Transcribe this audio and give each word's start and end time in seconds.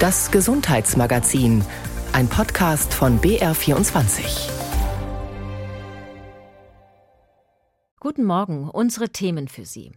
Das 0.00 0.30
Gesundheitsmagazin, 0.30 1.64
ein 2.12 2.28
Podcast 2.28 2.94
von 2.94 3.20
BR24. 3.20 4.48
Guten 7.98 8.22
Morgen, 8.22 8.70
unsere 8.70 9.08
Themen 9.08 9.48
für 9.48 9.64
Sie. 9.64 9.90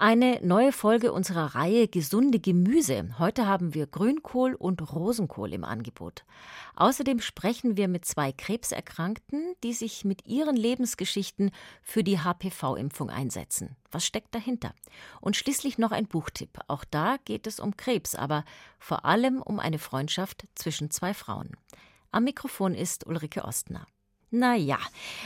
Eine 0.00 0.38
neue 0.44 0.70
Folge 0.70 1.12
unserer 1.12 1.56
Reihe 1.56 1.88
Gesunde 1.88 2.38
Gemüse. 2.38 3.18
Heute 3.18 3.48
haben 3.48 3.74
wir 3.74 3.88
Grünkohl 3.88 4.54
und 4.54 4.94
Rosenkohl 4.94 5.52
im 5.52 5.64
Angebot. 5.64 6.24
Außerdem 6.76 7.20
sprechen 7.20 7.76
wir 7.76 7.88
mit 7.88 8.04
zwei 8.04 8.30
Krebserkrankten, 8.30 9.56
die 9.64 9.72
sich 9.72 10.04
mit 10.04 10.24
ihren 10.24 10.54
Lebensgeschichten 10.54 11.50
für 11.82 12.04
die 12.04 12.20
HPV-Impfung 12.20 13.10
einsetzen. 13.10 13.74
Was 13.90 14.06
steckt 14.06 14.36
dahinter? 14.36 14.72
Und 15.20 15.34
schließlich 15.34 15.78
noch 15.78 15.90
ein 15.90 16.06
Buchtipp. 16.06 16.60
Auch 16.68 16.84
da 16.84 17.16
geht 17.24 17.48
es 17.48 17.58
um 17.58 17.76
Krebs, 17.76 18.14
aber 18.14 18.44
vor 18.78 19.04
allem 19.04 19.42
um 19.42 19.58
eine 19.58 19.80
Freundschaft 19.80 20.46
zwischen 20.54 20.92
zwei 20.92 21.12
Frauen. 21.12 21.56
Am 22.12 22.22
Mikrofon 22.22 22.74
ist 22.74 23.04
Ulrike 23.04 23.44
Ostner. 23.44 23.84
Naja, 24.30 24.78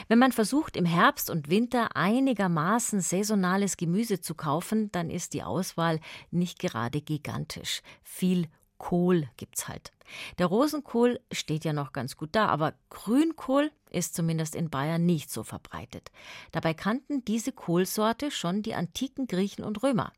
wenn 0.07 0.19
man 0.19 0.31
versucht, 0.31 0.77
im 0.77 0.85
Herbst 0.85 1.29
und 1.29 1.51
Winter 1.51 1.97
einigermaßen 1.97 3.01
saisonales 3.01 3.77
Gemüse 3.77 4.21
zu 4.21 4.35
kaufen, 4.35 4.93
dann 4.93 5.11
ist 5.11 5.35
die 5.35 5.43
Auswahl 5.43 5.99
nicht 6.31 6.61
gerade 6.61 7.01
gigantisch. 7.01 7.83
Viel 8.05 8.47
Kohl 8.79 9.29
gibt's 9.37 9.69
halt. 9.69 9.93
Der 10.39 10.47
Rosenkohl 10.47 11.21
steht 11.31 11.65
ja 11.65 11.73
noch 11.73 11.93
ganz 11.93 12.17
gut 12.17 12.31
da, 12.33 12.47
aber 12.47 12.75
Grünkohl 12.91 13.71
ist 13.91 14.15
zumindest 14.15 14.55
in 14.55 14.71
Bayern 14.71 15.05
nicht 15.05 15.31
so 15.31 15.43
verbreitet. 15.43 16.11
Dabei 16.51 16.75
kannten 16.75 17.25
diese 17.25 17.53
Kohlsorte 17.53 18.31
schon 18.31 18.63
die 18.63 18.75
antiken 18.75 19.27
Griechen 19.27 19.65
und 19.65 19.83
Römer. 19.83 20.13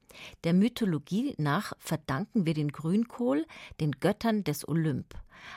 Der 0.44 0.54
Mythologie 0.54 1.34
nach 1.38 1.72
verdanken 1.78 2.46
wir 2.46 2.54
den 2.54 2.72
Grünkohl 2.72 3.46
den 3.80 3.92
Göttern 3.92 4.44
des 4.44 4.66
Olymp. 4.66 5.14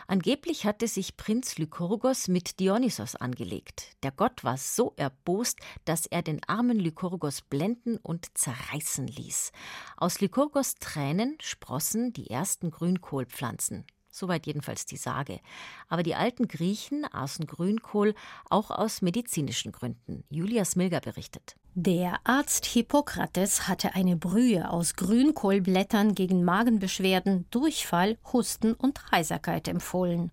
Angeblich 0.08 0.66
hatte 0.66 0.88
sich 0.88 1.18
Prinz 1.18 1.58
Lykurgos 1.58 2.28
mit 2.28 2.60
Dionysos 2.60 3.16
angelegt. 3.16 3.96
Der 4.04 4.12
Gott 4.12 4.44
war 4.44 4.58
so 4.58 4.94
erbost, 4.96 5.60
dass 5.86 6.06
er 6.06 6.22
den 6.22 6.42
armen 6.48 6.80
Lykurgos 6.80 7.42
blenden 7.42 7.98
und 7.98 8.38
zerreißen 8.38 9.08
ließ. 9.08 9.52
Aus 9.98 10.22
Lykurgos 10.22 10.76
Tränen 10.76 11.38
sprossen 11.42 12.14
die 12.14 12.30
ersten 12.30 12.72
Grünkohlpflanzen. 12.72 13.86
Soweit 14.10 14.48
jedenfalls 14.48 14.86
die 14.86 14.98
Sage. 14.98 15.40
Aber 15.88 16.02
die 16.02 16.16
alten 16.16 16.48
Griechen 16.48 17.06
aßen 17.06 17.46
Grünkohl 17.46 18.16
auch 18.50 18.72
aus 18.72 19.02
medizinischen 19.02 19.72
Gründen. 19.72 20.24
Julia 20.30 20.66
Smilger 20.66 21.02
berichtet. 21.02 21.56
Der 21.80 22.16
Arzt 22.24 22.66
Hippokrates 22.66 23.68
hatte 23.68 23.94
eine 23.94 24.16
Brühe 24.16 24.68
aus 24.72 24.96
Grünkohlblättern 24.96 26.16
gegen 26.16 26.44
Magenbeschwerden, 26.44 27.46
Durchfall, 27.52 28.18
Husten 28.34 28.74
und 28.74 29.12
Heiserkeit 29.12 29.68
empfohlen. 29.68 30.32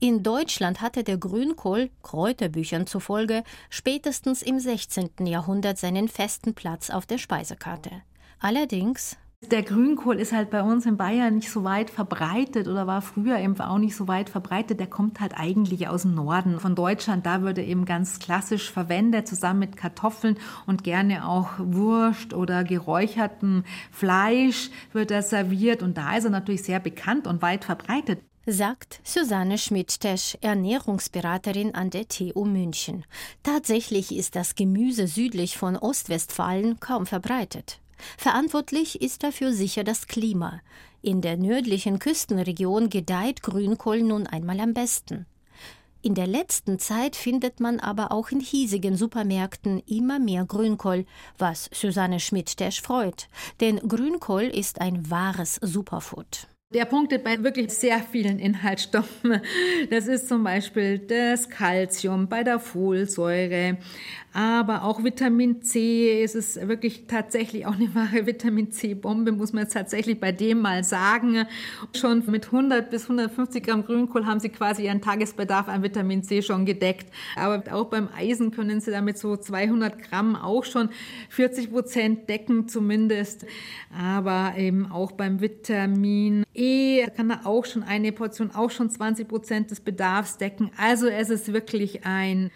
In 0.00 0.22
Deutschland 0.22 0.82
hatte 0.82 1.02
der 1.02 1.16
Grünkohl, 1.16 1.88
Kräuterbüchern 2.02 2.86
zufolge, 2.86 3.42
spätestens 3.70 4.42
im 4.42 4.58
16. 4.58 5.24
Jahrhundert 5.24 5.78
seinen 5.78 6.08
festen 6.08 6.52
Platz 6.52 6.90
auf 6.90 7.06
der 7.06 7.16
Speisekarte. 7.16 8.02
Allerdings 8.38 9.16
der 9.50 9.62
Grünkohl 9.62 10.18
ist 10.18 10.32
halt 10.32 10.50
bei 10.50 10.62
uns 10.62 10.86
in 10.86 10.96
Bayern 10.96 11.34
nicht 11.34 11.50
so 11.50 11.64
weit 11.64 11.90
verbreitet 11.90 12.68
oder 12.68 12.86
war 12.86 13.02
früher 13.02 13.38
eben 13.38 13.58
auch 13.60 13.78
nicht 13.78 13.96
so 13.96 14.08
weit 14.08 14.30
verbreitet. 14.30 14.80
Der 14.80 14.86
kommt 14.86 15.20
halt 15.20 15.34
eigentlich 15.36 15.88
aus 15.88 16.02
dem 16.02 16.14
Norden 16.14 16.60
von 16.60 16.74
Deutschland. 16.74 17.26
Da 17.26 17.42
wird 17.42 17.58
er 17.58 17.66
eben 17.66 17.84
ganz 17.84 18.18
klassisch 18.18 18.70
verwendet, 18.70 19.28
zusammen 19.28 19.60
mit 19.60 19.76
Kartoffeln 19.76 20.38
und 20.66 20.84
gerne 20.84 21.28
auch 21.28 21.50
Wurst 21.58 22.34
oder 22.34 22.64
geräuchertem 22.64 23.64
Fleisch 23.90 24.70
wird 24.92 25.10
er 25.10 25.22
serviert. 25.22 25.82
Und 25.82 25.98
da 25.98 26.16
ist 26.16 26.24
er 26.24 26.30
natürlich 26.30 26.62
sehr 26.62 26.80
bekannt 26.80 27.26
und 27.26 27.42
weit 27.42 27.64
verbreitet 27.64 28.20
sagt 28.44 29.00
Susanne 29.04 29.56
Schmidt-Tesch, 29.56 30.36
Ernährungsberaterin 30.40 31.76
an 31.76 31.90
der 31.90 32.08
TU 32.08 32.44
München. 32.44 33.04
Tatsächlich 33.44 34.12
ist 34.16 34.34
das 34.34 34.56
Gemüse 34.56 35.06
südlich 35.06 35.56
von 35.56 35.76
Ostwestfalen 35.76 36.80
kaum 36.80 37.06
verbreitet. 37.06 37.81
Verantwortlich 38.16 39.02
ist 39.02 39.22
dafür 39.22 39.52
sicher 39.52 39.84
das 39.84 40.06
Klima. 40.06 40.60
In 41.02 41.20
der 41.20 41.36
nördlichen 41.36 41.98
Küstenregion 41.98 42.88
gedeiht 42.88 43.42
Grünkohl 43.42 44.02
nun 44.02 44.26
einmal 44.26 44.60
am 44.60 44.74
besten. 44.74 45.26
In 46.04 46.16
der 46.16 46.26
letzten 46.26 46.80
Zeit 46.80 47.14
findet 47.14 47.60
man 47.60 47.78
aber 47.78 48.10
auch 48.10 48.30
in 48.30 48.40
hiesigen 48.40 48.96
Supermärkten 48.96 49.80
immer 49.86 50.18
mehr 50.18 50.44
Grünkohl, 50.44 51.06
was 51.38 51.70
Susanne 51.72 52.18
Schmidt-Tesch 52.18 52.82
freut. 52.82 53.28
Denn 53.60 53.76
Grünkohl 53.76 54.42
ist 54.42 54.80
ein 54.80 55.08
wahres 55.10 55.60
Superfood. 55.62 56.48
Der 56.74 56.86
punktet 56.86 57.22
bei 57.22 57.44
wirklich 57.44 57.70
sehr 57.70 58.00
vielen 58.00 58.38
Inhaltsstoffen. 58.38 59.42
Das 59.90 60.06
ist 60.06 60.26
zum 60.26 60.42
Beispiel 60.42 60.98
das 60.98 61.48
Calcium 61.50 62.28
bei 62.28 62.42
der 62.42 62.58
Folsäure, 62.58 63.76
aber 64.32 64.84
auch 64.84 65.04
Vitamin 65.04 65.62
C. 65.62 66.22
Es 66.22 66.34
ist 66.34 66.66
wirklich 66.66 67.06
tatsächlich 67.06 67.66
auch 67.66 67.74
eine 67.74 67.94
wahre 67.94 68.26
Vitamin 68.26 68.70
C-Bombe, 68.70 69.32
muss 69.32 69.52
man 69.52 69.64
jetzt 69.64 69.74
tatsächlich 69.74 70.20
bei 70.20 70.32
dem 70.32 70.60
mal 70.60 70.84
sagen. 70.84 71.46
Schon 71.94 72.24
mit 72.30 72.46
100 72.46 72.90
bis 72.90 73.04
150 73.04 73.62
Gramm 73.62 73.84
Grünkohl 73.84 74.26
haben 74.26 74.40
Sie 74.40 74.48
quasi 74.48 74.84
Ihren 74.86 75.02
Tagesbedarf 75.02 75.68
an 75.68 75.82
Vitamin 75.82 76.22
C 76.22 76.40
schon 76.40 76.64
gedeckt. 76.64 77.12
Aber 77.36 77.62
auch 77.72 77.86
beim 77.86 78.08
Eisen 78.16 78.52
können 78.52 78.80
Sie 78.80 78.90
damit 78.90 79.18
so 79.18 79.36
200 79.36 80.02
Gramm 80.02 80.34
auch 80.34 80.64
schon 80.64 80.88
40 81.28 81.70
Prozent 81.70 82.28
decken 82.28 82.68
zumindest. 82.68 83.44
Aber 83.94 84.54
eben 84.56 84.90
auch 84.90 85.12
beim 85.12 85.40
Vitamin 85.40 86.44
E 86.54 87.06
kann 87.16 87.30
er 87.30 87.46
auch 87.46 87.66
schon 87.66 87.82
eine 87.82 88.12
Portion, 88.12 88.50
auch 88.54 88.70
schon 88.70 88.88
20 88.88 89.28
Prozent 89.28 89.70
des 89.70 89.80
Bedarfs 89.80 90.38
decken. 90.38 90.70
Also 90.78 91.06
es 91.06 91.28
ist 91.28 91.52
wirklich 91.52 92.06
ein 92.06 92.50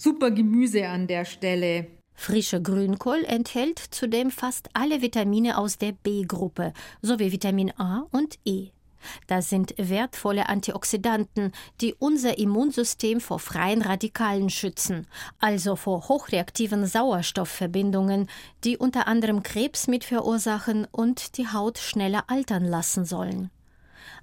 super 0.00 0.30
Gemüse 0.30 0.88
an 0.88 1.06
der 1.06 1.24
Stelle. 1.24 1.86
Frischer 2.14 2.60
Grünkohl 2.60 3.24
enthält 3.24 3.78
zudem 3.78 4.30
fast 4.30 4.68
alle 4.72 5.02
Vitamine 5.02 5.58
aus 5.58 5.78
der 5.78 5.92
B-Gruppe 5.92 6.72
sowie 7.02 7.32
Vitamin 7.32 7.72
A 7.78 8.06
und 8.10 8.38
E. 8.44 8.68
Das 9.26 9.48
sind 9.48 9.74
wertvolle 9.78 10.48
Antioxidanten, 10.48 11.52
die 11.80 11.94
unser 11.98 12.36
Immunsystem 12.36 13.20
vor 13.20 13.38
freien 13.38 13.80
Radikalen 13.80 14.50
schützen, 14.50 15.06
also 15.38 15.76
vor 15.76 16.08
hochreaktiven 16.08 16.86
Sauerstoffverbindungen, 16.86 18.28
die 18.64 18.76
unter 18.76 19.06
anderem 19.06 19.42
Krebs 19.42 19.86
mit 19.86 20.04
verursachen 20.04 20.86
und 20.90 21.38
die 21.38 21.48
Haut 21.48 21.78
schneller 21.78 22.24
altern 22.28 22.64
lassen 22.64 23.06
sollen. 23.06 23.50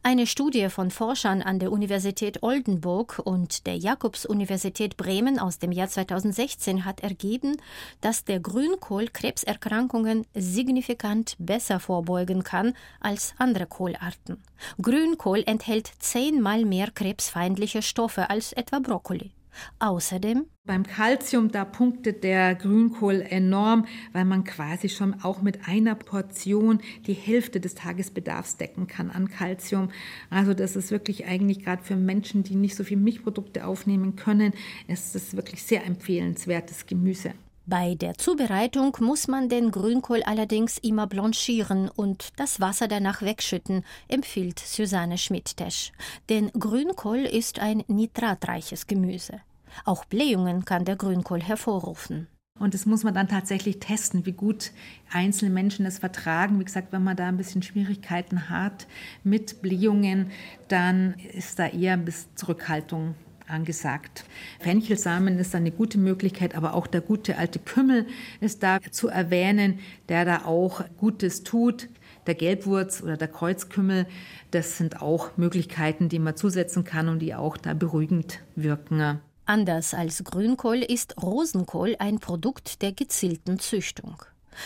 Eine 0.04 0.28
Studie 0.28 0.70
von 0.70 0.92
Forschern 0.92 1.42
an 1.42 1.60
der 1.60 1.72
Universität 1.72 2.44
Oldenburg 2.44 3.22
und 3.24 3.66
der 3.68 3.78
Jakobs-Universität 3.78 4.98
Bremen 4.98 5.40
aus 5.40 5.60
dem 5.60 5.72
Jahr 5.72 5.88
2016 5.88 6.86
hat 6.86 7.02
ergeben, 7.02 7.58
dass 8.02 8.24
der 8.24 8.40
Grünkohl 8.40 9.08
Krebserkrankungen 9.08 10.26
signifikant 10.34 11.36
besser 11.40 11.80
vorbeugen 11.80 12.44
kann 12.44 12.74
als 13.00 13.34
andere 13.38 13.66
Kohlarten. 13.66 14.42
Grünkohl 14.82 15.44
enthält 15.46 15.92
zehnmal 16.00 16.66
mehr 16.66 16.92
krebsfeindliche 16.92 17.82
Stoffe 17.82 18.30
als 18.30 18.54
etwa 18.54 18.80
Brokkoli. 18.80 19.32
Außerdem 19.80 20.46
beim 20.68 20.86
Kalzium, 20.86 21.50
da 21.50 21.64
punktet 21.64 22.24
der 22.26 22.54
Grünkohl 22.54 23.22
enorm, 23.22 23.86
weil 24.12 24.26
man 24.26 24.44
quasi 24.44 24.90
schon 24.90 25.24
auch 25.24 25.42
mit 25.42 25.68
einer 25.68 25.96
Portion 25.96 26.82
die 27.08 27.14
Hälfte 27.14 27.60
des 27.62 27.74
Tagesbedarfs 27.74 28.58
decken 28.58 28.86
kann 28.86 29.10
an 29.10 29.30
Kalzium. 29.30 29.90
Also 30.30 30.54
das 30.54 30.76
ist 30.76 30.92
wirklich 30.92 31.26
eigentlich 31.26 31.64
gerade 31.64 31.84
für 31.84 31.96
Menschen, 31.96 32.44
die 32.44 32.56
nicht 32.56 32.76
so 32.76 32.84
viel 32.84 32.98
Milchprodukte 32.98 33.66
aufnehmen 33.66 34.18
können, 34.18 34.54
ist 34.88 35.16
das 35.16 35.36
wirklich 35.36 35.64
sehr 35.64 35.86
empfehlenswertes 35.86 36.86
Gemüse. 36.86 37.32
Bei 37.66 37.96
der 37.96 38.14
Zubereitung 38.14 38.96
muss 39.02 39.28
man 39.28 39.50
den 39.50 39.72
Grünkohl 39.72 40.24
allerdings 40.24 40.78
immer 40.78 41.06
blanchieren 41.06 41.90
und 41.90 42.30
das 42.38 42.62
Wasser 42.62 42.88
danach 42.88 43.22
wegschütten, 43.22 43.84
empfiehlt 44.08 44.60
Susanne 44.60 45.18
Schmidt-Tesch. 45.18 45.92
Denn 46.30 46.50
Grünkohl 46.52 47.20
ist 47.20 47.60
ein 47.60 47.84
nitratreiches 47.88 48.88
Gemüse. 48.88 49.42
Auch 49.86 50.06
Blähungen 50.06 50.66
kann 50.66 50.86
der 50.86 50.96
Grünkohl 50.96 51.42
hervorrufen. 51.42 52.28
Und 52.60 52.74
das 52.74 52.86
muss 52.86 53.04
man 53.04 53.14
dann 53.14 53.28
tatsächlich 53.28 53.80
testen, 53.80 54.26
wie 54.26 54.32
gut 54.32 54.72
einzelne 55.12 55.52
Menschen 55.52 55.86
es 55.86 56.00
vertragen. 56.00 56.60
Wie 56.60 56.66
gesagt, 56.66 56.92
wenn 56.92 57.04
man 57.04 57.16
da 57.16 57.28
ein 57.28 57.38
bisschen 57.38 57.62
Schwierigkeiten 57.62 58.50
hat 58.50 58.88
mit 59.24 59.62
Blähungen, 59.62 60.32
dann 60.68 61.14
ist 61.34 61.60
da 61.60 61.68
eher 61.68 61.94
ein 61.94 62.06
bisschen 62.06 62.36
Zurückhaltung 62.36 63.16
angesagt. 63.48 64.26
Fenchelsamen 64.60 65.40
ist 65.40 65.56
eine 65.56 65.72
gute 65.72 65.98
Möglichkeit, 65.98 66.56
aber 66.56 66.74
auch 66.74 66.88
der 66.88 67.02
gute 67.02 67.38
alte 67.38 67.60
Kümmel 67.60 68.08
ist 68.42 68.64
da 68.64 68.80
zu 68.92 69.08
erwähnen, 69.08 69.80
der 70.10 70.26
da 70.26 70.46
auch 70.46 70.84
Gutes 70.98 71.44
tut. 71.44 71.90
Der 72.26 72.36
Gelbwurz 72.36 73.02
oder 73.02 73.16
der 73.16 73.30
Kreuzkümmel, 73.30 74.06
das 74.52 74.78
sind 74.78 75.02
auch 75.02 75.38
Möglichkeiten, 75.38 76.10
die 76.10 76.20
man 76.20 76.36
zusetzen 76.36 76.84
kann 76.84 77.08
und 77.08 77.20
die 77.20 77.36
auch 77.36 77.56
da 77.56 77.74
beruhigend 77.74 78.42
wirken. 78.56 79.22
Anders 79.50 79.94
als 79.94 80.26
Grünkohl 80.26 80.84
ist 80.84 81.16
Rosenkohl 81.24 81.96
ein 82.00 82.20
Produkt 82.20 82.82
der 82.82 82.92
gezielten 82.92 83.60
Züchtung. 83.60 84.22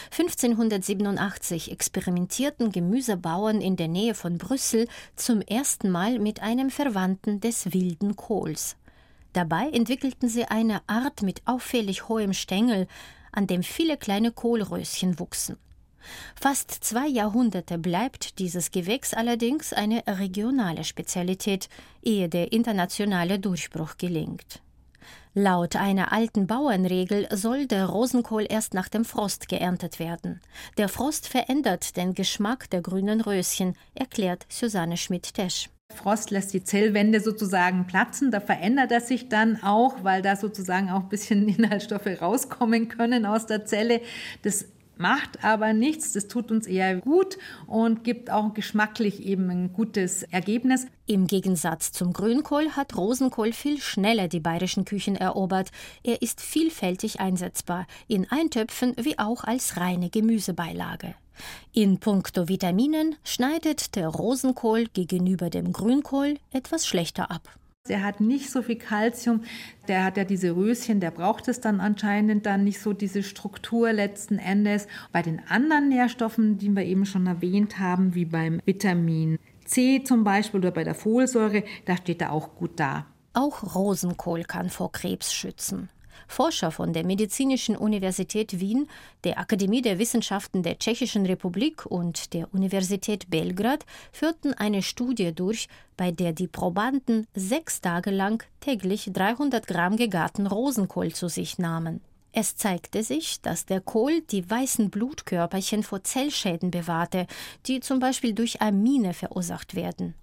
1587 0.10 1.72
experimentierten 1.72 2.72
Gemüsebauern 2.72 3.62
in 3.62 3.76
der 3.76 3.88
Nähe 3.88 4.16
von 4.16 4.40
Brüssel 4.40 4.88
zum 5.16 5.42
ersten 5.42 5.92
Mal 5.92 6.18
mit 6.18 6.42
einem 6.42 6.72
Verwandten 6.72 7.40
des 7.40 7.74
wilden 7.74 8.16
Kohls. 8.16 8.76
Dabei 9.34 9.70
entwickelten 9.70 10.28
sie 10.28 10.46
eine 10.46 10.82
Art 10.88 11.22
mit 11.22 11.44
auffällig 11.46 12.10
hohem 12.10 12.34
Stängel, 12.34 12.88
an 13.32 13.46
dem 13.46 13.62
viele 13.62 13.98
kleine 13.98 14.32
Kohlröschen 14.32 15.20
wuchsen. 15.20 15.58
Fast 16.34 16.72
zwei 16.72 17.06
Jahrhunderte 17.06 17.78
bleibt 17.78 18.40
dieses 18.40 18.72
Gewächs 18.72 19.14
allerdings 19.14 19.74
eine 19.74 20.02
regionale 20.08 20.84
Spezialität, 20.84 21.70
ehe 22.02 22.30
der 22.30 22.52
internationale 22.52 23.38
Durchbruch 23.38 23.98
gelingt. 23.98 24.64
Laut 25.34 25.78
einer 25.78 26.12
alten 26.12 26.46
Bauernregel 26.46 27.26
soll 27.32 27.66
der 27.66 27.86
Rosenkohl 27.86 28.46
erst 28.50 28.74
nach 28.74 28.90
dem 28.90 29.06
Frost 29.06 29.48
geerntet 29.48 29.98
werden. 29.98 30.42
Der 30.78 30.90
Frost 30.90 31.26
verändert 31.26 31.96
den 31.96 32.14
Geschmack 32.14 32.70
der 32.70 32.82
grünen 32.82 33.22
Röschen, 33.22 33.78
erklärt 33.96 34.46
Susanne 34.50 34.98
Schmidt-Tesch. 34.98 35.70
Frost 35.96 36.32
lässt 36.32 36.54
die 36.54 36.66
Zellwände 36.66 37.22
sozusagen 37.22 37.88
platzen, 37.88 38.30
da 38.30 38.42
verändert 38.42 38.92
er 38.92 39.00
sich 39.00 39.30
dann 39.30 39.64
auch, 39.64 40.04
weil 40.04 40.22
da 40.22 40.36
sozusagen 40.36 40.90
auch 40.90 41.04
ein 41.04 41.10
bisschen 41.10 41.48
Inhaltsstoffe 41.58 42.22
rauskommen 42.22 42.90
können 42.90 43.26
aus 43.26 43.46
der 43.46 43.66
Zelle. 43.66 44.02
Das 44.42 44.66
macht 45.02 45.44
aber 45.44 45.74
nichts, 45.74 46.14
das 46.14 46.28
tut 46.28 46.52
uns 46.52 46.68
eher 46.68 46.96
gut 46.96 47.38
und 47.68 48.04
gibt 48.04 48.30
auch 48.30 48.54
geschmacklich 48.54 49.26
eben 49.26 49.50
ein 49.50 49.74
gutes 49.74 50.24
Ergebnis. 50.24 50.88
Im 51.08 51.28
Gegensatz 51.28 51.92
zum 51.92 52.14
Grünkohl 52.14 52.72
hat 52.72 52.96
Rosenkohl 52.96 53.52
viel 53.52 53.82
schneller 53.82 54.28
die 54.28 54.40
bayerischen 54.40 54.86
Küchen 54.86 55.16
erobert. 55.16 55.72
Er 56.04 56.22
ist 56.22 56.40
vielfältig 56.40 57.20
einsetzbar, 57.20 57.88
in 58.08 58.30
Eintöpfen 58.30 58.94
wie 59.02 59.20
auch 59.20 59.44
als 59.44 59.78
reine 59.78 60.10
Gemüsebeilage. 60.10 61.16
In 61.74 62.00
puncto 62.00 62.48
Vitaminen 62.48 63.16
schneidet 63.24 63.96
der 63.96 64.08
Rosenkohl 64.08 64.86
gegenüber 64.94 65.50
dem 65.50 65.74
Grünkohl 65.74 66.38
etwas 66.52 66.86
schlechter 66.86 67.32
ab. 67.32 67.50
Der 67.90 68.04
hat 68.04 68.22
nicht 68.22 68.52
so 68.52 68.62
viel 68.62 68.76
Kalzium, 68.78 69.42
der 69.88 70.04
hat 70.04 70.16
ja 70.16 70.24
diese 70.24 70.56
Röschen, 70.56 71.00
der 71.00 71.10
braucht 71.10 71.48
es 71.48 71.62
dann 71.62 71.80
anscheinend 71.80 72.46
dann 72.46 72.64
nicht 72.64 72.80
so 72.80 72.94
diese 72.94 73.24
Struktur 73.24 73.92
letzten 73.92 74.38
Endes. 74.38 74.88
Bei 75.12 75.24
den 75.24 75.42
anderen 75.48 75.90
Nährstoffen, 75.90 76.60
die 76.60 76.70
wir 76.70 76.84
eben 76.84 77.08
schon 77.08 77.26
erwähnt 77.26 77.80
haben, 77.80 78.14
wie 78.14 78.26
beim 78.26 78.62
Vitamin 78.66 79.40
C 79.66 80.04
zum 80.04 80.24
Beispiel 80.24 80.60
oder 80.60 80.72
bei 80.72 80.84
der 80.84 80.94
Folsäure, 80.94 81.64
da 81.86 81.98
steht 81.98 82.22
er 82.22 82.34
auch 82.34 82.56
gut 82.56 82.80
da. 82.80 83.08
Auch 83.34 83.76
Rosenkohl 83.76 84.44
kann 84.44 84.70
vor 84.70 84.92
Krebs 84.92 85.34
schützen. 85.34 85.90
Forscher 86.28 86.72
von 86.72 86.94
der 86.94 87.06
Medizinischen 87.06 87.76
Universität 87.76 88.60
Wien, 88.60 88.88
der 89.24 89.40
Akademie 89.40 89.82
der 89.82 90.00
Wissenschaften 90.00 90.64
der 90.64 90.78
Tschechischen 90.80 91.26
Republik 91.26 91.86
und 91.86 92.34
der 92.34 92.54
Universität 92.54 93.30
Belgrad 93.30 93.86
führten 94.12 94.54
eine 94.54 94.82
Studie 94.82 95.34
durch, 95.34 95.68
bei 95.98 96.12
der 96.12 96.34
die 96.34 96.48
Probanden 96.48 97.28
sechs 97.36 97.82
Tage 97.82 98.12
lang 98.12 98.44
täglich 98.60 99.10
300 99.14 99.68
Gramm 99.68 99.98
gegarten 99.98 100.48
Rosenkohl 100.48 101.12
zu 101.14 101.28
sich 101.28 101.58
nahmen. 101.58 102.02
Es 102.34 102.56
zeigte 102.56 103.04
sich, 103.04 103.42
dass 103.42 103.66
der 103.66 103.82
Kohl 103.82 104.22
die 104.22 104.50
weißen 104.50 104.90
Blutkörperchen 104.90 105.84
vor 105.84 106.04
Zellschäden 106.04 106.72
bewahrte, 106.72 107.28
die 107.68 107.82
zum 107.82 108.00
Beispiel 108.00 108.34
durch 108.34 108.62
Amine 108.62 109.14
verursacht 109.14 109.76
werden. 109.76 110.16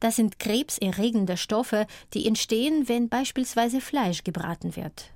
Das 0.00 0.16
sind 0.16 0.38
krebserregende 0.38 1.38
Stoffe, 1.38 1.86
die 2.12 2.26
entstehen, 2.26 2.88
wenn 2.88 3.08
beispielsweise 3.08 3.80
Fleisch 3.80 4.24
gebraten 4.24 4.76
wird. 4.76 5.13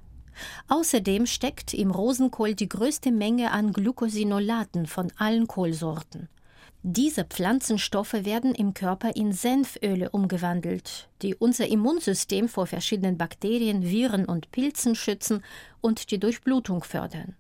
Außerdem 0.69 1.27
steckt 1.27 1.75
im 1.75 1.91
Rosenkohl 1.91 2.55
die 2.55 2.69
größte 2.69 3.11
Menge 3.11 3.51
an 3.51 3.73
Glucosinolaten 3.73 4.87
von 4.87 5.13
allen 5.17 5.47
Kohlsorten. 5.47 6.29
Diese 6.83 7.25
Pflanzenstoffe 7.25 8.13
werden 8.13 8.55
im 8.55 8.73
Körper 8.73 9.17
in 9.17 9.33
Senföle 9.33 10.11
umgewandelt, 10.11 11.09
die 11.23 11.35
unser 11.35 11.67
Immunsystem 11.67 12.49
vor 12.49 12.67
verschiedenen 12.67 13.19
Bakterien, 13.19 13.83
Viren 13.83 14.25
und 14.25 14.53
Pilzen 14.53 14.95
schützen 14.95 15.43
und 15.81 16.11
die 16.13 16.21
Durchblutung 16.21 16.85
fördern. 16.85 17.35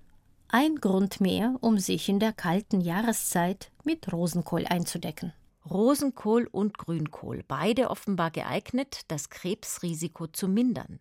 Ein 0.48 0.76
Grund 0.76 1.20
mehr, 1.20 1.56
um 1.60 1.78
sich 1.78 2.08
in 2.08 2.18
der 2.18 2.32
kalten 2.32 2.80
Jahreszeit 2.80 3.70
mit 3.84 4.12
Rosenkohl 4.12 4.66
einzudecken. 4.66 5.32
Rosenkohl 5.70 6.48
und 6.50 6.78
Grünkohl, 6.78 7.44
beide 7.46 7.90
offenbar 7.90 8.30
geeignet, 8.30 9.02
das 9.08 9.30
Krebsrisiko 9.30 10.26
zu 10.26 10.48
mindern. 10.48 10.98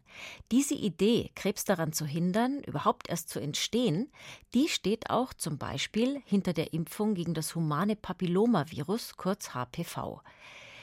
Diese 0.51 0.73
Idee, 0.73 1.31
Krebs 1.35 1.65
daran 1.65 1.93
zu 1.93 2.05
hindern, 2.05 2.61
überhaupt 2.63 3.09
erst 3.09 3.29
zu 3.29 3.39
entstehen, 3.39 4.11
die 4.53 4.67
steht 4.67 5.09
auch 5.09 5.33
zum 5.33 5.57
Beispiel 5.57 6.21
hinter 6.25 6.53
der 6.53 6.73
Impfung 6.73 7.13
gegen 7.13 7.33
das 7.33 7.55
humane 7.55 7.95
Papillomavirus, 7.95 9.17
kurz 9.17 9.53
HPV. 9.53 10.21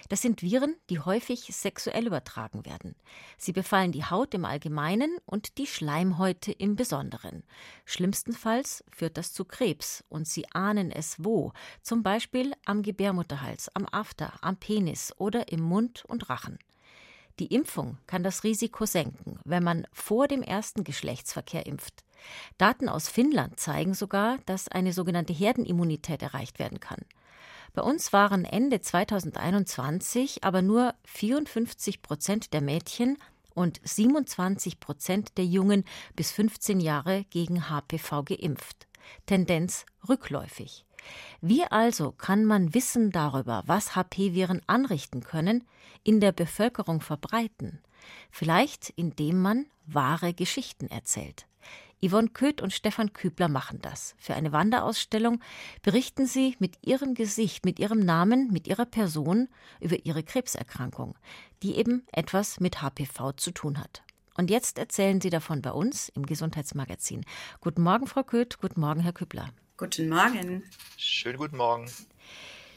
Das 0.08 0.22
sind 0.22 0.42
Viren, 0.42 0.76
die 0.90 1.00
häufig 1.00 1.48
sexuell 1.52 2.06
übertragen 2.06 2.66
werden. 2.66 2.94
Sie 3.38 3.52
befallen 3.52 3.92
die 3.92 4.04
Haut 4.04 4.34
im 4.34 4.44
Allgemeinen 4.44 5.16
und 5.24 5.58
die 5.58 5.66
Schleimhäute 5.66 6.52
im 6.52 6.76
Besonderen. 6.76 7.44
Schlimmstenfalls 7.84 8.84
führt 8.90 9.16
das 9.16 9.32
zu 9.32 9.44
Krebs 9.44 10.04
und 10.08 10.28
Sie 10.28 10.50
ahnen 10.52 10.90
es 10.90 11.16
wo, 11.24 11.52
zum 11.82 12.02
Beispiel 12.02 12.52
am 12.64 12.82
Gebärmutterhals, 12.82 13.74
am 13.74 13.86
After, 13.90 14.32
am 14.42 14.56
Penis 14.56 15.14
oder 15.16 15.50
im 15.50 15.60
Mund 15.60 16.04
und 16.06 16.28
Rachen. 16.28 16.58
Die 17.40 17.46
Impfung 17.46 17.98
kann 18.06 18.22
das 18.22 18.44
Risiko 18.44 18.86
senken, 18.86 19.40
wenn 19.44 19.64
man 19.64 19.86
vor 19.92 20.28
dem 20.28 20.42
ersten 20.42 20.84
Geschlechtsverkehr 20.84 21.66
impft. 21.66 22.04
Daten 22.58 22.88
aus 22.88 23.08
Finnland 23.08 23.58
zeigen 23.58 23.94
sogar, 23.94 24.38
dass 24.46 24.68
eine 24.68 24.92
sogenannte 24.92 25.32
Herdenimmunität 25.32 26.22
erreicht 26.22 26.60
werden 26.60 26.78
kann. 26.78 27.04
Bei 27.74 27.82
uns 27.82 28.12
waren 28.12 28.44
Ende 28.44 28.80
2021 28.80 30.44
aber 30.44 30.62
nur 30.62 30.94
54 31.06 32.02
Prozent 32.02 32.52
der 32.52 32.60
Mädchen 32.60 33.18
und 33.52 33.80
27 33.82 34.78
Prozent 34.78 35.36
der 35.36 35.44
Jungen 35.44 35.84
bis 36.14 36.30
15 36.30 36.78
Jahre 36.78 37.24
gegen 37.30 37.68
HPV 37.68 38.22
geimpft. 38.22 38.86
Tendenz 39.26 39.86
rückläufig. 40.08 40.86
Wie 41.40 41.64
also 41.64 42.12
kann 42.12 42.44
man 42.44 42.74
Wissen 42.74 43.10
darüber, 43.10 43.64
was 43.66 43.96
HP-Viren 43.96 44.62
anrichten 44.68 45.22
können, 45.22 45.64
in 46.04 46.20
der 46.20 46.32
Bevölkerung 46.32 47.00
verbreiten? 47.00 47.80
Vielleicht 48.30 48.90
indem 48.90 49.42
man 49.42 49.66
wahre 49.86 50.32
Geschichten 50.32 50.86
erzählt. 50.86 51.46
Yvonne 52.02 52.28
Köth 52.28 52.60
und 52.62 52.72
Stefan 52.72 53.12
Kübler 53.12 53.48
machen 53.48 53.80
das. 53.82 54.14
Für 54.18 54.34
eine 54.34 54.52
Wanderausstellung 54.52 55.40
berichten 55.82 56.26
sie 56.26 56.56
mit 56.58 56.76
ihrem 56.82 57.14
Gesicht, 57.14 57.64
mit 57.64 57.78
ihrem 57.78 58.00
Namen, 58.00 58.50
mit 58.52 58.66
ihrer 58.66 58.86
Person 58.86 59.48
über 59.80 60.04
ihre 60.04 60.22
Krebserkrankung, 60.22 61.16
die 61.62 61.76
eben 61.76 62.06
etwas 62.12 62.60
mit 62.60 62.82
HPV 62.82 63.32
zu 63.32 63.50
tun 63.50 63.78
hat. 63.78 64.02
Und 64.36 64.50
jetzt 64.50 64.78
erzählen 64.78 65.20
sie 65.20 65.30
davon 65.30 65.62
bei 65.62 65.70
uns 65.70 66.08
im 66.08 66.26
Gesundheitsmagazin. 66.26 67.24
Guten 67.60 67.82
Morgen, 67.82 68.06
Frau 68.06 68.24
Köth. 68.24 68.58
Guten 68.58 68.80
Morgen, 68.80 69.00
Herr 69.00 69.12
Kübler. 69.12 69.50
Guten 69.76 70.08
Morgen. 70.08 70.64
Schönen 70.96 71.38
guten 71.38 71.56
Morgen. 71.56 71.90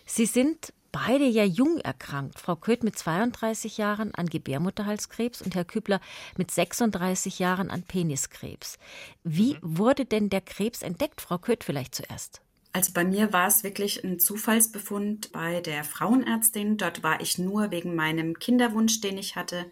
Sie 0.05 0.25
sind 0.25 0.73
beide 0.91 1.25
ja 1.25 1.43
jung 1.43 1.79
erkrankt. 1.79 2.39
Frau 2.39 2.55
Köth 2.55 2.83
mit 2.83 2.97
32 2.97 3.77
Jahren 3.77 4.13
an 4.15 4.27
Gebärmutterhalskrebs 4.27 5.41
und 5.41 5.55
Herr 5.55 5.65
Kübler 5.65 5.99
mit 6.37 6.51
36 6.51 7.39
Jahren 7.39 7.69
an 7.69 7.83
Peniskrebs. 7.83 8.77
Wie 9.23 9.55
mhm. 9.55 9.59
wurde 9.61 10.05
denn 10.05 10.29
der 10.29 10.41
Krebs 10.41 10.81
entdeckt, 10.81 11.21
Frau 11.21 11.37
Köth 11.37 11.63
vielleicht 11.63 11.95
zuerst? 11.95 12.41
Also 12.73 12.91
bei 12.93 13.03
mir 13.03 13.33
war 13.33 13.47
es 13.47 13.63
wirklich 13.63 14.03
ein 14.03 14.19
Zufallsbefund 14.19 15.31
bei 15.31 15.61
der 15.61 15.83
Frauenärztin. 15.83 16.77
Dort 16.77 17.01
war 17.01 17.21
ich 17.21 17.37
nur 17.37 17.71
wegen 17.71 17.95
meinem 17.95 18.37
Kinderwunsch, 18.37 19.01
den 19.01 19.17
ich 19.17 19.35
hatte. 19.35 19.65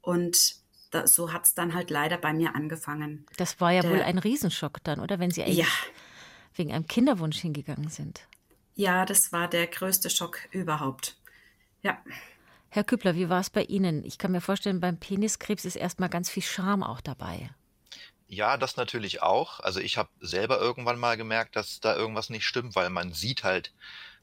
Und 0.00 0.56
da, 0.90 1.06
so 1.06 1.32
hat 1.32 1.44
es 1.46 1.54
dann 1.54 1.74
halt 1.74 1.90
leider 1.90 2.18
bei 2.18 2.32
mir 2.32 2.54
angefangen. 2.54 3.26
Das 3.36 3.60
war 3.60 3.70
ja 3.70 3.82
der, 3.82 3.92
wohl 3.92 4.02
ein 4.02 4.18
Riesenschock 4.18 4.82
dann, 4.82 5.00
oder? 5.00 5.18
Wenn 5.18 5.30
Sie 5.30 5.42
eigentlich 5.42 5.58
ja. 5.58 5.66
wegen 6.54 6.72
einem 6.72 6.86
Kinderwunsch 6.86 7.38
hingegangen 7.38 7.88
sind. 7.88 8.26
Ja, 8.74 9.04
das 9.04 9.32
war 9.32 9.48
der 9.48 9.66
größte 9.66 10.10
Schock 10.10 10.38
überhaupt. 10.50 11.16
Ja. 11.82 11.98
Herr 12.70 12.84
Kübler, 12.84 13.14
wie 13.14 13.28
war 13.28 13.40
es 13.40 13.50
bei 13.50 13.64
Ihnen? 13.64 14.04
Ich 14.04 14.16
kann 14.16 14.32
mir 14.32 14.40
vorstellen, 14.40 14.80
beim 14.80 14.98
Peniskrebs 14.98 15.64
ist 15.64 15.76
erstmal 15.76 16.08
ganz 16.08 16.30
viel 16.30 16.42
Scham 16.42 16.82
auch 16.82 17.02
dabei. 17.02 17.50
Ja, 18.28 18.56
das 18.56 18.78
natürlich 18.78 19.20
auch. 19.20 19.60
Also 19.60 19.78
ich 19.78 19.98
habe 19.98 20.08
selber 20.20 20.58
irgendwann 20.58 20.98
mal 20.98 21.18
gemerkt, 21.18 21.54
dass 21.54 21.80
da 21.80 21.94
irgendwas 21.94 22.30
nicht 22.30 22.46
stimmt, 22.46 22.74
weil 22.74 22.88
man 22.88 23.12
sieht 23.12 23.44
halt, 23.44 23.74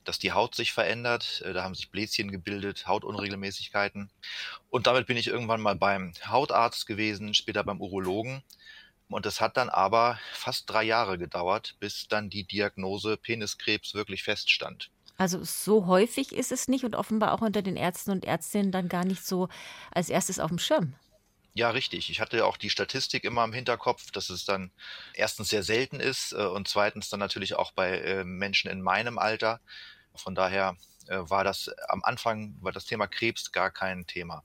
dass 0.03 0.17
die 0.17 0.31
Haut 0.31 0.55
sich 0.55 0.73
verändert. 0.73 1.43
Äh, 1.45 1.53
da 1.53 1.63
haben 1.63 1.75
sich 1.75 1.91
Bläschen 1.91 2.31
gebildet, 2.31 2.87
Hautunregelmäßigkeiten. 2.87 4.09
Und 4.71 4.87
damit 4.87 5.05
bin 5.05 5.17
ich 5.17 5.27
irgendwann 5.27 5.61
mal 5.61 5.75
beim 5.75 6.13
Hautarzt 6.25 6.87
gewesen, 6.87 7.35
später 7.35 7.63
beim 7.63 7.81
Urologen. 7.81 8.41
Und 9.09 9.25
es 9.25 9.41
hat 9.41 9.57
dann 9.57 9.69
aber 9.69 10.19
fast 10.33 10.69
drei 10.69 10.83
Jahre 10.83 11.17
gedauert, 11.17 11.75
bis 11.79 12.07
dann 12.07 12.29
die 12.29 12.43
Diagnose 12.43 13.17
Peniskrebs 13.17 13.95
wirklich 13.95 14.23
feststand. 14.23 14.91
Also 15.17 15.43
so 15.43 15.87
häufig 15.87 16.31
ist 16.31 16.51
es 16.51 16.67
nicht 16.67 16.85
und 16.85 16.95
offenbar 16.95 17.33
auch 17.33 17.41
unter 17.41 17.61
den 17.61 17.75
Ärzten 17.75 18.11
und 18.11 18.23
Ärztinnen 18.23 18.71
dann 18.71 18.87
gar 18.87 19.03
nicht 19.03 19.25
so 19.25 19.49
als 19.91 20.09
erstes 20.09 20.39
auf 20.39 20.49
dem 20.49 20.59
Schirm. 20.59 20.95
Ja, 21.55 21.71
richtig. 21.71 22.09
Ich 22.09 22.21
hatte 22.21 22.45
auch 22.45 22.55
die 22.55 22.69
Statistik 22.69 23.25
immer 23.25 23.43
im 23.43 23.51
Hinterkopf, 23.51 24.11
dass 24.11 24.29
es 24.29 24.45
dann 24.45 24.71
erstens 25.13 25.49
sehr 25.49 25.63
selten 25.63 25.99
ist 25.99 26.31
äh, 26.31 26.45
und 26.45 26.67
zweitens 26.67 27.09
dann 27.09 27.19
natürlich 27.19 27.55
auch 27.55 27.71
bei 27.71 27.99
äh, 27.99 28.23
Menschen 28.23 28.69
in 28.71 28.81
meinem 28.81 29.17
Alter. 29.17 29.59
Von 30.15 30.35
daher 30.35 30.77
äh, 31.07 31.17
war 31.17 31.43
das 31.43 31.69
am 31.89 32.03
Anfang, 32.03 32.55
war 32.61 32.71
das 32.71 32.85
Thema 32.85 33.07
Krebs 33.07 33.51
gar 33.51 33.71
kein 33.71 34.05
Thema. 34.07 34.43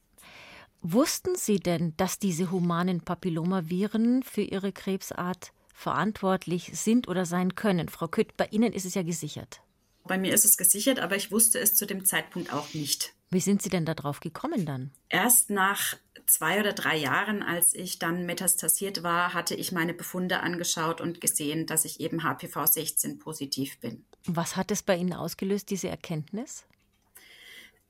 Wussten 0.87 1.35
Sie 1.35 1.61
denn, 1.61 1.97
dass 1.97 2.19
diese 2.19 2.51
humanen 2.51 3.01
Papillomaviren 3.01 4.23
für 4.23 4.43
Ihre 4.43 4.71
Krebsart 4.71 5.55
verantwortlich 5.73 6.73
sind 6.75 7.09
oder 7.09 7.25
sein 7.25 7.55
können? 7.55 7.89
Frau 7.89 8.07
Kütt, 8.07 8.37
bei 8.37 8.49
Ihnen 8.51 8.71
ist 8.75 8.85
es 8.85 8.93
ja 8.93 9.03
gesichert. 9.03 9.63
Bei 10.07 10.19
mir 10.19 10.35
ist 10.35 10.45
es 10.45 10.59
gesichert, 10.59 10.99
aber 11.01 11.17
ich 11.17 11.33
wusste 11.33 11.59
es 11.59 11.75
zu 11.75 11.87
dem 11.87 12.05
Zeitpunkt 12.05 12.53
auch 12.53 12.75
nicht. 12.75 13.15
Wie 13.31 13.41
sind 13.41 13.63
Sie 13.63 13.71
denn 13.71 13.87
darauf 13.87 14.21
gekommen 14.21 14.67
dann? 14.67 14.91
Erst 15.09 15.49
nach 15.49 15.97
zwei 16.27 16.61
oder 16.61 16.75
drei 16.75 16.99
Jahren, 16.99 17.43
als 17.43 17.73
ich 17.73 17.99
dann 17.99 18.27
metastasiert 18.27 19.03
war, 19.03 19.33
hatte 19.33 19.55
ich 19.55 19.73
meine 19.73 19.95
Befunde 19.95 20.41
angeschaut 20.41 21.01
und 21.01 21.23
gesehen, 21.23 21.65
dass 21.65 21.87
ich 21.87 21.99
eben 21.99 22.21
HPV-16 22.21 23.19
positiv 23.19 23.81
bin. 23.81 24.05
Was 24.27 24.57
hat 24.57 24.71
es 24.71 24.83
bei 24.83 24.99
Ihnen 24.99 25.15
ausgelöst, 25.15 25.71
diese 25.71 25.89
Erkenntnis? 25.89 26.67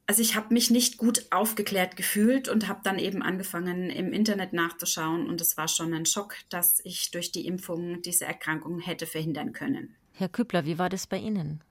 Also 0.06 0.20
ich 0.20 0.34
habe 0.34 0.52
mich 0.52 0.70
nicht 0.70 0.99
gut 0.99 1.26
aufgeklärt 1.30 1.96
gefühlt 1.96 2.49
und 2.49 2.68
habe 2.68 2.80
dann 2.84 2.99
eben 2.99 3.23
angefangen, 3.23 3.88
im 3.88 4.12
Internet 4.12 4.52
nachzuschauen. 4.52 5.26
Und 5.28 5.40
es 5.40 5.56
war 5.56 5.66
schon 5.66 5.94
ein 5.94 6.04
Schock, 6.04 6.37
dass 6.50 6.80
ich 6.84 7.11
durch 7.11 7.32
die 7.32 7.46
Impfung 7.46 8.02
diese 8.02 8.26
Erkrankung 8.26 8.80
hätte 8.80 9.06
verhindern 9.06 9.52
können. 9.52 9.96
Herr 10.12 10.28
Küppler, 10.28 10.66
wie 10.66 10.78
war 10.78 10.90
das 10.90 11.06
bei 11.06 11.16
Ihnen? 11.16 11.62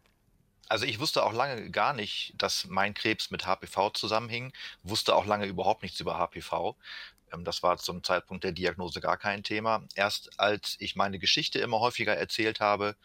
Also 0.68 0.86
ich 0.86 1.00
wusste 1.00 1.24
auch 1.24 1.34
lange 1.34 1.70
gar 1.70 1.94
nicht, 1.94 2.34
dass 2.38 2.66
mein 2.68 2.96
Krebs 2.96 3.30
mit 3.30 3.46
HPV 3.46 3.92
zusammenhing, 3.92 4.52
wusste 4.82 5.16
auch 5.16 5.26
lange 5.26 5.46
überhaupt 5.46 5.84
nichts 5.84 6.00
über 6.00 6.18
HPV. 6.18 6.76
Ähm, 7.32 7.44
das 7.44 7.62
war 7.62 7.78
zum 7.78 8.04
Zeitpunkt 8.04 8.44
der 8.44 8.52
Diagnose 8.52 9.00
gar 9.00 9.18
kein 9.18 9.44
Thema. 9.44 9.84
Erst 9.94 10.40
als 10.40 10.76
ich 10.80 10.96
meine 10.96 11.20
Geschichte 11.20 11.60
immer 11.60 11.80
häufiger 11.80 12.16
erzählt 12.16 12.60
habe 12.60 12.96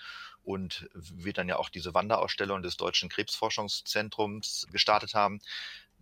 und 0.49 0.89
wir 0.95 1.35
dann 1.35 1.47
ja 1.47 1.57
auch 1.57 1.69
diese 1.69 1.93
Wanderausstellung 1.93 2.63
des 2.63 2.79
Deutschen 2.79 3.11
Krebsforschungszentrums 3.11 4.67
gestartet 4.73 5.13
haben, 5.13 5.41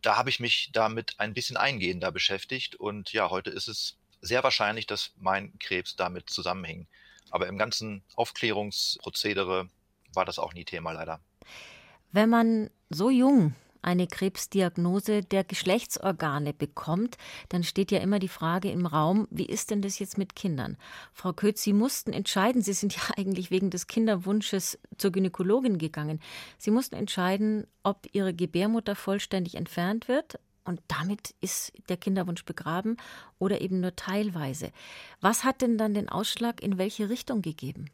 da 0.03 0.17
habe 0.17 0.31
ich 0.31 0.39
mich 0.39 0.71
damit 0.73 1.17
ein 1.19 1.35
bisschen 1.35 1.57
eingehender 1.57 2.13
beschäftigt 2.13 2.77
und 2.77 3.13
ja, 3.13 3.29
heute 3.29 3.51
ist 3.51 3.67
es 3.67 3.97
sehr 4.21 4.45
wahrscheinlich, 4.45 4.87
dass 4.87 5.11
mein 5.17 5.59
Krebs 5.59 5.97
damit 5.97 6.31
zusammenhing. 6.31 6.87
Aber 7.31 7.49
im 7.49 7.59
ganzen 7.59 8.05
Aufklärungsprozedere 8.15 9.69
war 10.15 10.25
das 10.25 10.39
auch 10.39 10.55
nie 10.55 10.65
Thema 10.65 10.93
leider. 10.93 11.19
Wenn 12.13 12.31
man 12.31 12.71
so 12.89 13.11
jung 13.11 13.53
eine 13.87 14.07
Krebsdiagnose 14.07 15.23
der 15.23 15.45
Geschlechtsorgane 15.45 16.53
bekommt, 16.53 17.17
dann 17.49 17.63
steht 17.63 17.91
ja 17.91 18.01
immer 18.01 18.19
die 18.19 18.29
Frage 18.29 18.71
im 18.71 18.85
Raum, 18.85 19.29
wie 19.31 19.47
ist 19.47 19.71
denn 19.71 19.81
das 19.81 19.99
jetzt 19.99 20.19
mit 20.19 20.35
Kindern? 20.35 20.77
Frau 21.13 21.33
Kötz, 21.33 21.63
Sie 21.63 21.73
mussten 21.73 22.13
entscheiden, 22.13 22.63
Sie 22.63 22.73
sind 22.73 22.97
ja 22.97 23.03
eigentlich 23.17 23.51
wegen 23.51 23.71
des 23.71 23.87
Kinderwunsches 23.87 24.79
zur 24.99 25.13
Gynäkologin 25.13 25.79
gegangen. 25.79 26.21
Sie 26.59 26.71
mussten 26.71 26.97
entscheiden, 26.97 27.67
ob 27.83 28.07
Ihre 28.13 28.35
Gebärmutter 28.35 28.97
vollständig 28.97 29.55
entfernt 29.55 30.09
wird 30.09 30.39
und 30.65 30.81
damit 30.89 31.35
ist 31.41 31.73
der 31.89 31.97
Kinderwunsch 31.97 32.45
begraben 32.45 32.97
oder 33.39 33.61
eben 33.61 33.81
nur 33.81 33.95
teilweise. 33.95 34.73
Was 35.21 35.45
hat 35.45 35.63
denn 35.63 35.79
dann 35.79 35.95
den 35.95 36.09
Ausschlag 36.09 36.61
in 36.61 36.77
welche 36.77 37.09
Richtung 37.09 37.41
gegeben? 37.41 37.87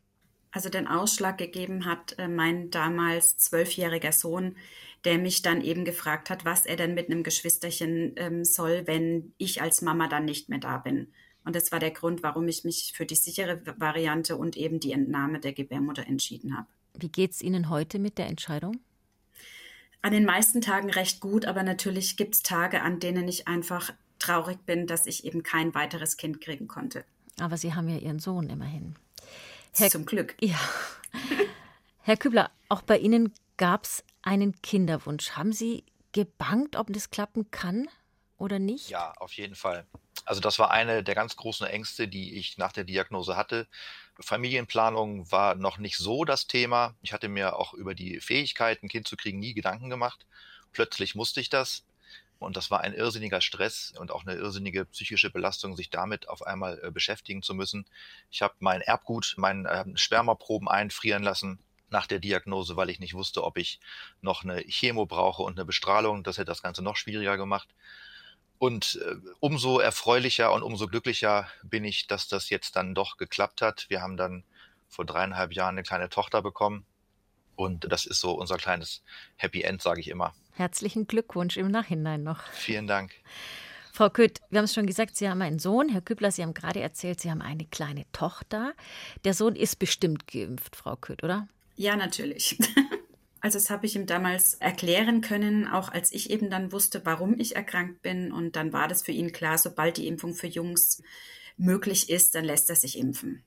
Also 0.52 0.68
den 0.68 0.86
Ausschlag 0.86 1.38
gegeben 1.38 1.86
hat 1.86 2.18
äh, 2.18 2.28
mein 2.28 2.70
damals 2.70 3.38
zwölfjähriger 3.38 4.12
Sohn, 4.12 4.56
der 5.04 5.18
mich 5.18 5.42
dann 5.42 5.62
eben 5.62 5.84
gefragt 5.84 6.30
hat, 6.30 6.44
was 6.44 6.66
er 6.66 6.76
denn 6.76 6.94
mit 6.94 7.10
einem 7.10 7.22
Geschwisterchen 7.22 8.12
ähm, 8.16 8.44
soll, 8.44 8.86
wenn 8.86 9.32
ich 9.38 9.62
als 9.62 9.82
Mama 9.82 10.06
dann 10.08 10.26
nicht 10.26 10.48
mehr 10.48 10.60
da 10.60 10.78
bin. 10.78 11.08
Und 11.44 11.56
das 11.56 11.72
war 11.72 11.80
der 11.80 11.90
Grund, 11.90 12.22
warum 12.22 12.46
ich 12.46 12.62
mich 12.62 12.92
für 12.94 13.06
die 13.06 13.16
sichere 13.16 13.60
Variante 13.78 14.36
und 14.36 14.56
eben 14.56 14.78
die 14.78 14.92
Entnahme 14.92 15.40
der 15.40 15.52
Gebärmutter 15.52 16.06
entschieden 16.06 16.56
habe. 16.56 16.68
Wie 16.94 17.08
geht 17.08 17.32
es 17.32 17.42
Ihnen 17.42 17.68
heute 17.68 17.98
mit 17.98 18.18
der 18.18 18.26
Entscheidung? 18.26 18.78
An 20.02 20.12
den 20.12 20.24
meisten 20.24 20.60
Tagen 20.60 20.90
recht 20.90 21.20
gut, 21.20 21.46
aber 21.46 21.62
natürlich 21.62 22.16
gibt 22.16 22.34
es 22.34 22.42
Tage, 22.42 22.82
an 22.82 23.00
denen 23.00 23.26
ich 23.26 23.48
einfach 23.48 23.92
traurig 24.18 24.58
bin, 24.66 24.86
dass 24.86 25.06
ich 25.06 25.24
eben 25.24 25.42
kein 25.42 25.74
weiteres 25.74 26.16
Kind 26.16 26.40
kriegen 26.40 26.68
konnte. 26.68 27.04
Aber 27.40 27.56
Sie 27.56 27.74
haben 27.74 27.88
ja 27.88 27.96
Ihren 27.96 28.18
Sohn 28.18 28.50
immerhin. 28.50 28.94
Herr, 29.74 29.90
Zum 29.90 30.04
Glück. 30.04 30.36
Ja. 30.40 30.58
Herr 32.02 32.16
Kübler, 32.16 32.50
auch 32.68 32.82
bei 32.82 32.98
Ihnen 32.98 33.32
gab 33.56 33.84
es 33.84 34.04
einen 34.22 34.60
Kinderwunsch. 34.60 35.30
Haben 35.32 35.52
Sie 35.52 35.84
gebangt, 36.12 36.76
ob 36.76 36.92
das 36.92 37.10
klappen 37.10 37.50
kann 37.50 37.88
oder 38.36 38.58
nicht? 38.58 38.90
Ja, 38.90 39.12
auf 39.18 39.32
jeden 39.32 39.54
Fall. 39.54 39.86
Also 40.24 40.40
das 40.40 40.58
war 40.58 40.70
eine 40.70 41.02
der 41.02 41.14
ganz 41.14 41.36
großen 41.36 41.66
Ängste, 41.66 42.06
die 42.06 42.36
ich 42.36 42.58
nach 42.58 42.72
der 42.72 42.84
Diagnose 42.84 43.36
hatte. 43.36 43.66
Familienplanung 44.20 45.30
war 45.32 45.54
noch 45.54 45.78
nicht 45.78 45.96
so 45.96 46.24
das 46.24 46.46
Thema. 46.46 46.94
Ich 47.00 47.12
hatte 47.12 47.28
mir 47.28 47.56
auch 47.56 47.72
über 47.72 47.94
die 47.94 48.20
Fähigkeit, 48.20 48.82
ein 48.82 48.88
Kind 48.88 49.08
zu 49.08 49.16
kriegen, 49.16 49.38
nie 49.38 49.54
Gedanken 49.54 49.90
gemacht. 49.90 50.26
Plötzlich 50.72 51.14
musste 51.14 51.40
ich 51.40 51.48
das. 51.48 51.84
Und 52.42 52.56
das 52.56 52.70
war 52.70 52.80
ein 52.80 52.94
irrsinniger 52.94 53.40
Stress 53.40 53.92
und 53.98 54.10
auch 54.10 54.26
eine 54.26 54.34
irrsinnige 54.34 54.84
psychische 54.86 55.30
Belastung, 55.30 55.76
sich 55.76 55.90
damit 55.90 56.28
auf 56.28 56.42
einmal 56.46 56.80
äh, 56.82 56.90
beschäftigen 56.90 57.42
zu 57.42 57.54
müssen. 57.54 57.86
Ich 58.30 58.42
habe 58.42 58.54
mein 58.60 58.80
Erbgut, 58.80 59.34
meine 59.36 59.68
äh, 59.68 59.84
Spermaproben 59.94 60.68
einfrieren 60.68 61.22
lassen 61.22 61.58
nach 61.90 62.06
der 62.06 62.18
Diagnose, 62.18 62.76
weil 62.76 62.90
ich 62.90 63.00
nicht 63.00 63.14
wusste, 63.14 63.44
ob 63.44 63.58
ich 63.58 63.78
noch 64.20 64.42
eine 64.42 64.62
Chemo 64.62 65.06
brauche 65.06 65.42
und 65.42 65.58
eine 65.58 65.64
Bestrahlung. 65.64 66.24
Das 66.24 66.38
hätte 66.38 66.46
das 66.46 66.62
Ganze 66.62 66.82
noch 66.82 66.96
schwieriger 66.96 67.36
gemacht. 67.36 67.68
Und 68.58 69.00
äh, 69.04 69.16
umso 69.40 69.78
erfreulicher 69.78 70.52
und 70.52 70.62
umso 70.62 70.86
glücklicher 70.86 71.48
bin 71.62 71.84
ich, 71.84 72.06
dass 72.06 72.28
das 72.28 72.48
jetzt 72.48 72.76
dann 72.76 72.94
doch 72.94 73.16
geklappt 73.16 73.60
hat. 73.60 73.86
Wir 73.88 74.00
haben 74.00 74.16
dann 74.16 74.44
vor 74.88 75.04
dreieinhalb 75.04 75.52
Jahren 75.52 75.74
eine 75.74 75.82
kleine 75.82 76.08
Tochter 76.08 76.42
bekommen. 76.42 76.86
Und 77.56 77.90
das 77.90 78.06
ist 78.06 78.20
so 78.20 78.32
unser 78.32 78.56
kleines 78.56 79.02
Happy 79.36 79.62
End, 79.62 79.82
sage 79.82 80.00
ich 80.00 80.08
immer. 80.08 80.34
Herzlichen 80.54 81.06
Glückwunsch 81.06 81.56
im 81.56 81.70
Nachhinein 81.70 82.22
noch. 82.22 82.42
Vielen 82.52 82.86
Dank. 82.86 83.12
Frau 83.92 84.08
Kütt, 84.08 84.40
wir 84.48 84.58
haben 84.58 84.64
es 84.64 84.74
schon 84.74 84.86
gesagt, 84.86 85.16
Sie 85.16 85.28
haben 85.28 85.42
einen 85.42 85.58
Sohn. 85.58 85.88
Herr 85.88 86.00
Küppler, 86.00 86.30
Sie 86.30 86.42
haben 86.42 86.54
gerade 86.54 86.80
erzählt, 86.80 87.20
Sie 87.20 87.30
haben 87.30 87.42
eine 87.42 87.66
kleine 87.66 88.04
Tochter. 88.12 88.72
Der 89.24 89.34
Sohn 89.34 89.54
ist 89.54 89.78
bestimmt 89.78 90.26
geimpft, 90.26 90.76
Frau 90.76 90.96
Kütt, 90.96 91.22
oder? 91.22 91.48
Ja, 91.76 91.96
natürlich. 91.96 92.58
Also 93.44 93.58
das 93.58 93.70
habe 93.70 93.86
ich 93.86 93.96
ihm 93.96 94.06
damals 94.06 94.54
erklären 94.54 95.20
können, 95.20 95.66
auch 95.66 95.88
als 95.88 96.12
ich 96.12 96.30
eben 96.30 96.48
dann 96.48 96.70
wusste, 96.70 97.04
warum 97.04 97.40
ich 97.40 97.56
erkrankt 97.56 98.00
bin. 98.00 98.30
Und 98.30 98.54
dann 98.54 98.72
war 98.72 98.86
das 98.86 99.02
für 99.02 99.10
ihn 99.10 99.32
klar, 99.32 99.58
sobald 99.58 99.96
die 99.96 100.06
Impfung 100.06 100.34
für 100.34 100.46
Jungs 100.46 101.02
möglich 101.56 102.08
ist, 102.08 102.36
dann 102.36 102.44
lässt 102.44 102.70
er 102.70 102.76
sich 102.76 102.96
impfen. 102.96 103.42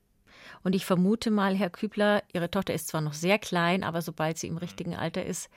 Und 0.62 0.74
ich 0.74 0.84
vermute 0.84 1.30
mal, 1.30 1.56
Herr 1.56 1.70
Kübler, 1.70 2.22
Ihre 2.34 2.50
Tochter 2.50 2.74
ist 2.74 2.88
zwar 2.88 3.00
noch 3.00 3.14
sehr 3.14 3.38
klein, 3.38 3.82
aber 3.84 4.02
sobald 4.02 4.36
sie 4.36 4.48
im 4.48 4.58
richtigen 4.58 4.94
Alter 4.94 5.24
ist, 5.24 5.48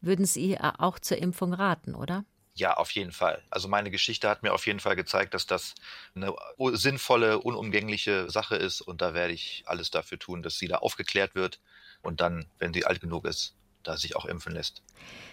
würden 0.00 0.24
Sie 0.24 0.58
auch 0.60 0.98
zur 0.98 1.18
Impfung 1.18 1.52
raten, 1.52 1.94
oder? 1.94 2.24
Ja, 2.54 2.74
auf 2.74 2.90
jeden 2.90 3.12
Fall. 3.12 3.42
Also 3.50 3.68
meine 3.68 3.90
Geschichte 3.90 4.28
hat 4.28 4.42
mir 4.42 4.52
auf 4.52 4.66
jeden 4.66 4.80
Fall 4.80 4.96
gezeigt, 4.96 5.34
dass 5.34 5.46
das 5.46 5.74
eine 6.14 6.34
sinnvolle, 6.72 7.38
unumgängliche 7.38 8.28
Sache 8.30 8.56
ist 8.56 8.80
und 8.80 9.00
da 9.00 9.14
werde 9.14 9.32
ich 9.32 9.62
alles 9.66 9.90
dafür 9.90 10.18
tun, 10.18 10.42
dass 10.42 10.58
sie 10.58 10.68
da 10.68 10.76
aufgeklärt 10.78 11.34
wird 11.34 11.60
und 12.02 12.20
dann, 12.20 12.46
wenn 12.58 12.74
sie 12.74 12.84
alt 12.84 13.00
genug 13.00 13.24
ist, 13.24 13.54
da 13.82 13.96
sich 13.96 14.16
auch 14.16 14.26
impfen 14.26 14.52
lässt. 14.52 14.82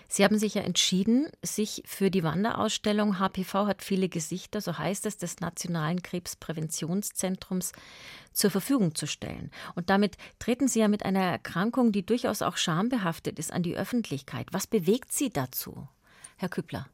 Sie 0.07 0.23
haben 0.23 0.37
sich 0.37 0.53
ja 0.53 0.61
entschieden, 0.61 1.27
sich 1.41 1.83
für 1.85 2.09
die 2.09 2.23
Wanderausstellung 2.23 3.19
HPV 3.19 3.67
hat 3.67 3.83
viele 3.83 4.09
Gesichter, 4.09 4.61
so 4.61 4.77
heißt 4.77 5.05
es, 5.05 5.17
des 5.17 5.39
Nationalen 5.39 6.01
Krebspräventionszentrums 6.01 7.73
zur 8.31 8.51
Verfügung 8.51 8.95
zu 8.95 9.05
stellen. 9.05 9.51
Und 9.75 9.89
damit 9.89 10.17
treten 10.39 10.67
Sie 10.67 10.79
ja 10.79 10.87
mit 10.87 11.03
einer 11.03 11.23
Erkrankung, 11.23 11.91
die 11.91 12.05
durchaus 12.05 12.41
auch 12.41 12.57
schambehaftet 12.57 13.39
ist, 13.39 13.51
an 13.51 13.63
die 13.63 13.75
Öffentlichkeit. 13.75 14.47
Was 14.51 14.67
bewegt 14.67 15.11
Sie 15.11 15.29
dazu, 15.29 15.87
Herr 16.37 16.49
Küppler? 16.49 16.87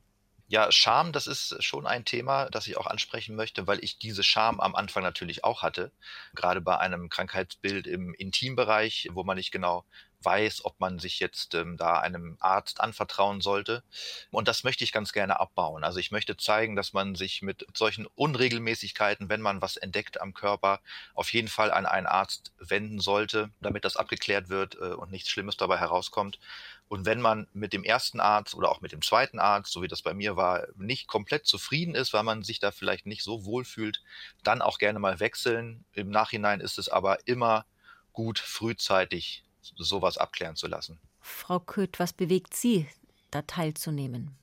Ja, 0.53 0.71
Scham, 0.71 1.11
das 1.13 1.25
ist 1.25 1.63
schon 1.63 1.87
ein 1.87 2.05
Thema, 2.05 2.47
das 2.51 2.67
ich 2.67 2.77
auch 2.77 2.85
ansprechen 2.85 3.35
möchte, 3.35 3.65
weil 3.65 3.83
ich 3.83 3.97
diese 3.97 4.21
Scham 4.21 4.59
am 4.59 4.75
Anfang 4.75 5.01
natürlich 5.01 5.43
auch 5.43 5.63
hatte. 5.63 5.91
Gerade 6.35 6.61
bei 6.61 6.77
einem 6.77 7.09
Krankheitsbild 7.09 7.87
im 7.87 8.13
Intimbereich, 8.13 9.09
wo 9.13 9.23
man 9.23 9.35
nicht 9.37 9.51
genau 9.51 9.83
weiß, 10.21 10.63
ob 10.63 10.79
man 10.79 10.99
sich 10.99 11.19
jetzt 11.19 11.55
ähm, 11.55 11.75
da 11.75 11.99
einem 11.99 12.37
Arzt 12.39 12.81
anvertrauen 12.81 13.41
sollte. 13.41 13.83
Und 14.29 14.47
das 14.47 14.63
möchte 14.63 14.83
ich 14.83 14.91
ganz 14.91 15.11
gerne 15.11 15.39
abbauen. 15.39 15.83
Also 15.83 15.97
ich 15.99 16.11
möchte 16.11 16.37
zeigen, 16.37 16.75
dass 16.75 16.93
man 16.93 17.15
sich 17.15 17.41
mit 17.41 17.65
solchen 17.73 18.05
Unregelmäßigkeiten, 18.15 19.29
wenn 19.29 19.41
man 19.41 19.59
was 19.63 19.75
entdeckt 19.75 20.21
am 20.21 20.35
Körper, 20.35 20.81
auf 21.15 21.33
jeden 21.33 21.47
Fall 21.47 21.71
an 21.71 21.87
einen 21.87 22.05
Arzt 22.07 22.53
wenden 22.59 22.99
sollte, 22.99 23.49
damit 23.59 23.85
das 23.85 23.97
abgeklärt 23.97 24.49
wird 24.49 24.75
äh, 24.75 24.93
und 24.93 25.09
nichts 25.11 25.29
Schlimmes 25.31 25.57
dabei 25.57 25.79
herauskommt. 25.79 26.37
Und 26.87 27.05
wenn 27.05 27.21
man 27.21 27.47
mit 27.53 27.73
dem 27.73 27.83
ersten 27.83 28.19
Arzt 28.19 28.53
oder 28.53 28.69
auch 28.69 28.81
mit 28.81 28.91
dem 28.91 29.01
zweiten 29.01 29.39
Arzt, 29.39 29.71
so 29.71 29.81
wie 29.81 29.87
das 29.87 30.01
bei 30.01 30.13
mir 30.13 30.35
war, 30.35 30.67
nicht 30.75 31.07
komplett 31.07 31.47
zufrieden 31.47 31.95
ist, 31.95 32.13
weil 32.13 32.23
man 32.23 32.43
sich 32.43 32.59
da 32.59 32.71
vielleicht 32.71 33.05
nicht 33.05 33.23
so 33.23 33.45
wohl 33.45 33.65
fühlt, 33.65 34.01
dann 34.43 34.61
auch 34.61 34.77
gerne 34.77 34.99
mal 34.99 35.19
wechseln. 35.19 35.85
Im 35.93 36.09
Nachhinein 36.09 36.59
ist 36.59 36.77
es 36.77 36.89
aber 36.89 37.27
immer 37.27 37.65
gut, 38.11 38.37
frühzeitig 38.39 39.43
sowas 39.61 40.17
abklären 40.17 40.55
zu 40.55 40.67
lassen. 40.67 40.99
Frau 41.19 41.59
Köth, 41.59 41.99
was 41.99 42.13
bewegt 42.13 42.55
Sie, 42.55 42.87
da 43.31 43.41
teilzunehmen? 43.41 44.35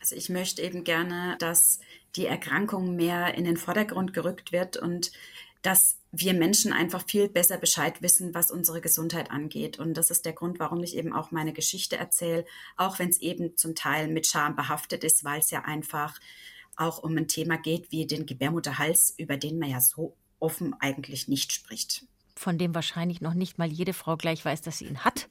Also 0.00 0.16
ich 0.16 0.28
möchte 0.28 0.62
eben 0.62 0.84
gerne, 0.84 1.36
dass 1.38 1.80
die 2.16 2.26
Erkrankung 2.26 2.96
mehr 2.96 3.34
in 3.34 3.44
den 3.44 3.56
Vordergrund 3.56 4.12
gerückt 4.12 4.52
wird 4.52 4.76
und 4.76 5.12
dass 5.62 5.98
wir 6.18 6.34
Menschen 6.34 6.72
einfach 6.72 7.04
viel 7.06 7.28
besser 7.28 7.58
Bescheid 7.58 8.00
wissen, 8.02 8.34
was 8.34 8.50
unsere 8.50 8.80
Gesundheit 8.80 9.30
angeht. 9.30 9.78
Und 9.78 9.94
das 9.94 10.10
ist 10.10 10.24
der 10.24 10.32
Grund, 10.32 10.58
warum 10.58 10.82
ich 10.82 10.96
eben 10.96 11.12
auch 11.12 11.30
meine 11.30 11.52
Geschichte 11.52 11.96
erzähle, 11.96 12.44
auch 12.76 12.98
wenn 12.98 13.08
es 13.08 13.20
eben 13.20 13.56
zum 13.56 13.74
Teil 13.74 14.08
mit 14.08 14.26
Scham 14.26 14.56
behaftet 14.56 15.04
ist, 15.04 15.24
weil 15.24 15.40
es 15.40 15.50
ja 15.50 15.62
einfach 15.62 16.18
auch 16.76 17.02
um 17.02 17.16
ein 17.16 17.28
Thema 17.28 17.56
geht 17.56 17.90
wie 17.90 18.06
den 18.06 18.26
Gebärmutterhals, 18.26 19.14
über 19.16 19.36
den 19.36 19.58
man 19.58 19.70
ja 19.70 19.80
so 19.80 20.14
offen 20.38 20.74
eigentlich 20.80 21.28
nicht 21.28 21.52
spricht. 21.52 22.06
Von 22.34 22.58
dem 22.58 22.74
wahrscheinlich 22.74 23.20
noch 23.20 23.34
nicht 23.34 23.58
mal 23.58 23.70
jede 23.70 23.94
Frau 23.94 24.16
gleich 24.16 24.44
weiß, 24.44 24.62
dass 24.62 24.78
sie 24.78 24.86
ihn 24.86 25.04
hat. 25.04 25.28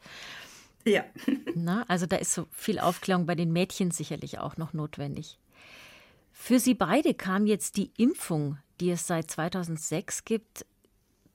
Ja. 0.83 1.03
Na, 1.55 1.83
also 1.87 2.05
da 2.05 2.17
ist 2.17 2.33
so 2.33 2.47
viel 2.51 2.79
Aufklärung 2.79 3.25
bei 3.25 3.35
den 3.35 3.51
Mädchen 3.51 3.91
sicherlich 3.91 4.39
auch 4.39 4.57
noch 4.57 4.73
notwendig. 4.73 5.37
Für 6.31 6.59
Sie 6.59 6.73
beide 6.73 7.13
kam 7.13 7.47
jetzt 7.47 7.77
die 7.77 7.91
Impfung, 7.97 8.57
die 8.79 8.91
es 8.91 9.07
seit 9.07 9.31
2006 9.31 10.25
gibt, 10.25 10.65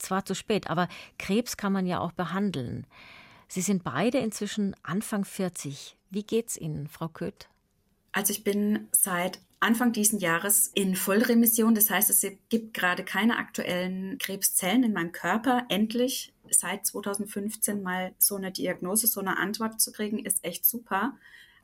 zwar 0.01 0.25
zu 0.25 0.35
spät, 0.35 0.69
aber 0.69 0.87
Krebs 1.17 1.57
kann 1.57 1.73
man 1.73 1.85
ja 1.85 1.99
auch 1.99 2.11
behandeln. 2.11 2.85
Sie 3.47 3.61
sind 3.61 3.83
beide 3.83 4.19
inzwischen 4.19 4.75
Anfang 4.83 5.25
40. 5.25 5.97
Wie 6.09 6.23
geht's 6.23 6.57
Ihnen, 6.57 6.87
Frau 6.87 7.07
Köth? 7.07 7.49
Also 8.13 8.31
ich 8.31 8.43
bin 8.43 8.87
seit 8.91 9.39
Anfang 9.59 9.91
diesen 9.91 10.19
Jahres 10.19 10.71
in 10.73 10.95
Vollremission. 10.95 11.75
Das 11.75 11.89
heißt, 11.89 12.09
es 12.09 12.25
gibt 12.49 12.73
gerade 12.73 13.03
keine 13.03 13.37
aktuellen 13.37 14.17
Krebszellen 14.17 14.83
in 14.83 14.93
meinem 14.93 15.11
Körper. 15.11 15.65
Endlich 15.69 16.33
seit 16.49 16.85
2015 16.85 17.83
mal 17.83 18.13
so 18.17 18.35
eine 18.35 18.51
Diagnose, 18.51 19.07
so 19.07 19.19
eine 19.19 19.37
Antwort 19.37 19.79
zu 19.79 19.91
kriegen, 19.91 20.19
ist 20.25 20.43
echt 20.43 20.65
super. 20.65 21.13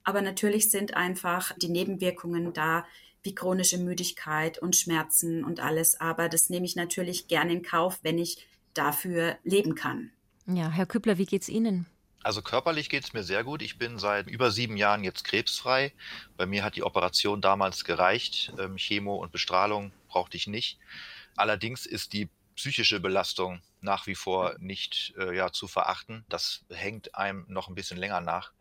Aber 0.03 0.22
natürlich 0.22 0.72
sind 0.72 0.96
einfach 0.96 1.53
die 1.58 1.70
Nebenwirkungen 1.70 2.53
da, 2.53 2.86
wie 3.27 3.36
chronische 3.36 3.77
Müdigkeit 3.77 4.57
und 4.57 4.77
Schmerzen 4.77 5.43
und 5.43 5.60
alles. 5.60 6.00
Aber 6.00 6.29
das 6.29 6.50
nehme 6.50 6.65
ich 6.65 6.77
natürlich 6.77 7.27
gerne 7.27 7.51
in 7.51 7.62
Kauf, 7.62 8.00
wenn 8.03 8.17
ich 8.17 8.48
dafür 8.74 9.38
leben 9.43 9.75
kann. 9.75 10.12
Ja, 10.46 10.69
Herr 10.69 10.86
Kübler, 10.86 11.17
wie 11.17 11.25
geht's 11.25 11.50
Ihnen? 11.50 11.88
Also 12.24 12.41
körperlich 12.41 12.89
geht 12.89 13.03
es 13.03 13.12
mir 13.12 13.24
sehr 13.24 13.43
gut. 13.43 13.62
Ich 13.62 13.77
bin 13.77 14.00
seit 14.00 14.29
über 14.29 14.50
sieben 14.50 14.77
Jahren 14.77 15.03
jetzt 15.03 15.25
krebsfrei. 15.25 15.91
Bei 16.38 16.46
mir 16.46 16.63
hat 16.63 16.77
die 16.77 16.84
Operation 16.84 17.41
damals 17.41 17.84
gereicht. 17.84 18.53
Ähm, 18.57 18.77
Chemo 18.77 19.17
und 19.17 19.34
Bestrahlung 19.34 19.91
brauchte 20.07 20.38
ich 20.38 20.48
nicht. 20.48 20.79
Allerdings 21.36 21.86
ist 21.86 22.13
die 22.13 22.29
psychische 22.55 23.01
Belastung 23.01 23.62
nach 23.81 24.07
wie 24.07 24.15
vor 24.15 24.55
nicht 24.60 25.13
äh, 25.17 25.36
ja, 25.36 25.51
zu 25.51 25.67
verachten. 25.67 26.24
Das 26.29 26.63
hängt 26.69 27.13
einem 27.13 27.46
noch 27.50 27.67
ein 27.67 27.75
bisschen 27.75 27.98
länger 27.98 28.22
nach, 28.22 28.53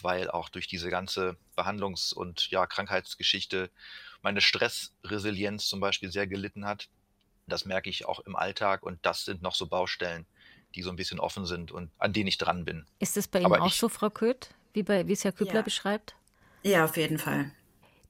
weil 0.00 0.30
auch 0.30 0.48
durch 0.48 0.66
diese 0.66 0.90
ganze 0.90 1.36
Behandlungs- 1.56 2.14
und 2.14 2.50
ja, 2.50 2.66
Krankheitsgeschichte 2.66 3.70
meine 4.22 4.40
Stressresilienz 4.40 5.66
zum 5.66 5.80
Beispiel 5.80 6.10
sehr 6.10 6.26
gelitten 6.26 6.64
hat. 6.64 6.88
Das 7.46 7.64
merke 7.64 7.90
ich 7.90 8.06
auch 8.06 8.20
im 8.20 8.36
Alltag 8.36 8.82
und 8.82 8.98
das 9.02 9.24
sind 9.24 9.42
noch 9.42 9.54
so 9.54 9.66
Baustellen, 9.66 10.26
die 10.74 10.82
so 10.82 10.90
ein 10.90 10.96
bisschen 10.96 11.20
offen 11.20 11.44
sind 11.44 11.72
und 11.72 11.90
an 11.98 12.12
denen 12.12 12.28
ich 12.28 12.38
dran 12.38 12.64
bin. 12.64 12.86
Ist 12.98 13.16
es 13.16 13.28
bei 13.28 13.40
Ihnen 13.40 13.46
Aber 13.46 13.62
auch 13.62 13.72
so, 13.72 13.88
Frau 13.88 14.10
Köth, 14.10 14.50
wie, 14.72 14.82
bei, 14.82 15.06
wie 15.06 15.12
es 15.12 15.24
Herr 15.24 15.32
Kübler 15.32 15.56
ja. 15.56 15.62
beschreibt? 15.62 16.14
Ja, 16.62 16.84
auf 16.84 16.96
jeden 16.96 17.18
Fall. 17.18 17.50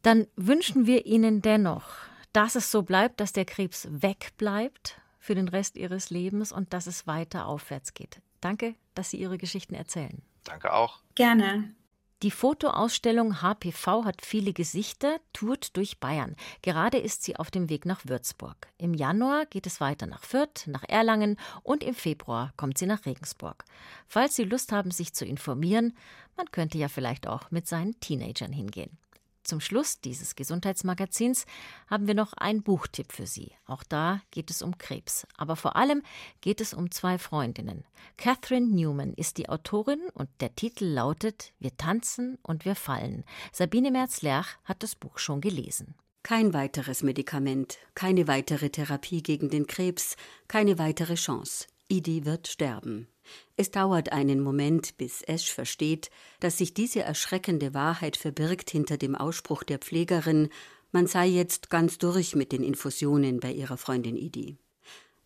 Dann 0.03 0.27
wünschen 0.37 0.87
wir 0.87 1.07
Ihnen 1.07 1.43
dennoch, 1.43 1.87
dass 2.33 2.55
es 2.55 2.71
so 2.71 2.83
bleibt, 2.83 3.21
dass 3.21 3.33
der 3.33 3.45
Krebs 3.45 3.89
wegbleibt 3.91 5.01
für 5.19 5.35
den 5.35 5.49
Rest 5.49 5.77
Ihres 5.77 6.11
Lebens 6.11 6.53
und 6.53 6.73
dass 6.73 6.87
es 6.87 7.07
weiter 7.07 7.47
aufwärts 7.47 7.95
geht. 7.95 8.21
Danke, 8.41 8.75
dass 8.95 9.11
Sie 9.11 9.19
Ihre 9.19 9.39
Geschichten 9.39 9.75
erzählen. 9.75 10.23
Danke 10.45 10.73
auch. 10.73 11.01
Gerne. 11.15 11.75
Die 12.23 12.31
Fotoausstellung 12.31 13.43
HPV 13.43 14.05
hat 14.05 14.25
viele 14.25 14.53
Gesichter, 14.53 15.19
tourt 15.33 15.77
durch 15.77 15.99
Bayern. 15.99 16.37
Gerade 16.63 16.99
ist 16.99 17.25
sie 17.25 17.35
auf 17.35 17.51
dem 17.51 17.69
Weg 17.69 17.85
nach 17.85 18.03
Würzburg. 18.05 18.69
Im 18.79 18.95
Januar 18.95 19.45
geht 19.47 19.67
es 19.67 19.81
weiter 19.81 20.07
nach 20.07 20.23
Fürth, 20.23 20.69
nach 20.69 20.85
Erlangen 20.89 21.37
und 21.65 21.83
im 21.83 21.97
Februar 21.97 22.53
kommt 22.57 22.79
sie 22.79 22.87
nach 22.87 23.07
Regensburg. 23.07 23.65
Falls 24.07 24.37
Sie 24.37 24.45
Lust 24.45 24.71
haben, 24.71 24.93
sich 24.93 25.15
zu 25.15 25.25
informieren, 25.25 25.97
man 26.37 26.47
könnte 26.53 26.79
ja 26.79 26.87
vielleicht 26.87 27.27
auch 27.27 27.51
mit 27.51 27.67
seinen 27.67 27.99
Teenagern 27.99 28.53
hingehen. 28.53 28.97
Zum 29.45 29.61
Schluss 29.61 30.01
dieses 30.01 30.37
Gesundheitsmagazins 30.37 31.47
haben 31.89 32.07
wir 32.07 32.15
noch 32.15 32.33
einen 32.35 32.63
Buchtipp 32.63 33.13
für 33.13 33.27
Sie. 33.27 33.53
Auch 33.67 33.83
da 33.83 34.23
geht 34.31 34.51
es 34.51 34.63
um 34.63 34.79
Krebs. 34.79 35.27
Aber 35.37 35.57
vor 35.57 35.77
allem 35.77 36.03
geht 36.41 36.61
es 36.61 36.75
um 36.75 36.91
zwei 36.91 37.19
Freundinnen. 37.19 37.85
Catherine 38.17 38.69
Newman 38.69 39.15
ist 39.15 39.39
die 39.39 39.49
Autorin 39.49 40.01
und 40.15 40.29
der 40.41 40.55
Titel 40.55 40.85
lautet 40.85 41.53
Wir 41.59 41.77
tanzen 41.77 42.39
und 42.43 42.65
wir 42.65 42.77
fallen. 42.77 43.25
Sabine 43.53 43.91
Merz-Lerch 43.91 44.59
hat 44.65 44.83
das 44.83 44.95
Buch 44.95 45.19
schon 45.19 45.41
gelesen. 45.41 45.95
Kein 46.23 46.55
weiteres 46.55 47.03
Medikament, 47.03 47.79
keine 47.97 48.29
weitere 48.29 48.71
Therapie 48.71 49.25
gegen 49.25 49.51
den 49.51 49.67
Krebs, 49.67 50.17
keine 50.47 50.79
weitere 50.79 51.17
Chance. 51.17 51.67
Idi 51.89 52.25
wird 52.25 52.47
sterben. 52.47 53.09
Es 53.57 53.71
dauert 53.71 54.13
einen 54.13 54.41
Moment, 54.41 54.97
bis 54.99 55.23
Esch 55.23 55.53
versteht, 55.53 56.11
dass 56.41 56.59
sich 56.59 56.75
diese 56.75 57.03
erschreckende 57.03 57.75
Wahrheit 57.75 58.17
verbirgt 58.17 58.71
hinter 58.71 58.97
dem 58.97 59.15
Ausspruch 59.15 59.63
der 59.63 59.79
Pflegerin, 59.79 60.49
man 60.91 61.07
sei 61.07 61.27
jetzt 61.27 61.71
ganz 61.71 61.99
durch 61.99 62.35
mit 62.35 62.53
den 62.53 62.63
Infusionen 62.63 63.41
bei 63.41 63.53
ihrer 63.53 63.79
Freundin 63.79 64.17
Idi. 64.17 64.59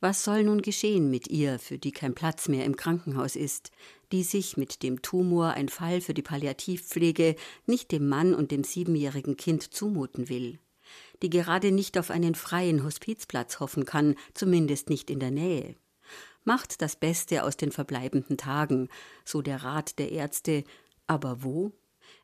Was 0.01 0.25
soll 0.25 0.45
nun 0.45 0.61
geschehen 0.61 1.11
mit 1.11 1.29
ihr, 1.29 1.59
für 1.59 1.79
die 1.79 1.91
kein 1.91 2.15
Platz 2.15 2.49
mehr 2.49 2.65
im 2.65 2.77
Krankenhaus 2.77 3.35
ist, 3.35 3.73
die 4.13 4.23
sich 4.23 4.57
mit 4.57 4.83
dem 4.83 5.01
Tumor 5.03 5.55
ein 5.55 5.69
Fall 5.69 6.01
für 6.01 6.15
die 6.15 6.23
Palliativpflege 6.23 7.35
nicht 7.67 7.91
dem 7.93 8.09
Mann 8.09 8.35
und 8.35 8.51
dem 8.51 8.63
siebenjährigen 8.63 9.37
Kind 9.37 9.75
zumuten 9.75 10.29
will, 10.29 10.59
die 11.23 11.31
gerade 11.31 11.73
nicht 11.73 11.99
auf 11.99 12.11
einen 12.11 12.35
freien 12.35 12.85
Hospizplatz 12.85 13.59
hoffen 13.59 13.87
kann, 13.87 14.15
zumindest 14.35 14.91
nicht 14.91 15.11
in 15.11 15.19
der 15.19 15.31
Nähe. 15.31 15.75
Macht 16.47 16.81
das 16.81 16.95
Beste 16.95 17.43
aus 17.43 17.57
den 17.57 17.73
verbleibenden 17.73 18.37
Tagen, 18.37 18.89
so 19.25 19.43
der 19.43 19.65
Rat 19.65 19.99
der 19.99 20.13
Ärzte. 20.13 20.63
Aber 21.09 21.43
wo? 21.43 21.73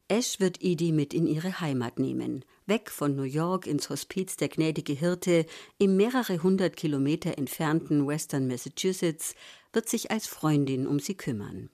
Ash 0.07 0.39
wird 0.39 0.63
Edie 0.63 0.93
mit 0.93 1.13
in 1.13 1.27
ihre 1.27 1.61
Heimat 1.61 1.99
nehmen, 1.99 2.45
weg 2.67 2.89
von 2.89 3.17
New 3.17 3.25
York 3.25 3.67
ins 3.67 3.91
Hospiz 3.91 4.37
der 4.37 4.49
gnädige 4.49 4.93
Hirte 4.93 5.45
im 5.77 5.97
mehrere 5.97 6.41
hundert 6.41 6.77
Kilometer 6.77 7.37
entfernten 7.37 8.07
Western 8.07 8.47
Massachusetts, 8.47 9.35
wird 9.73 9.89
sich 9.89 10.13
als 10.13 10.29
Freundin 10.29 10.87
um 10.87 11.01
sie 11.01 11.17
kümmern. 11.17 11.69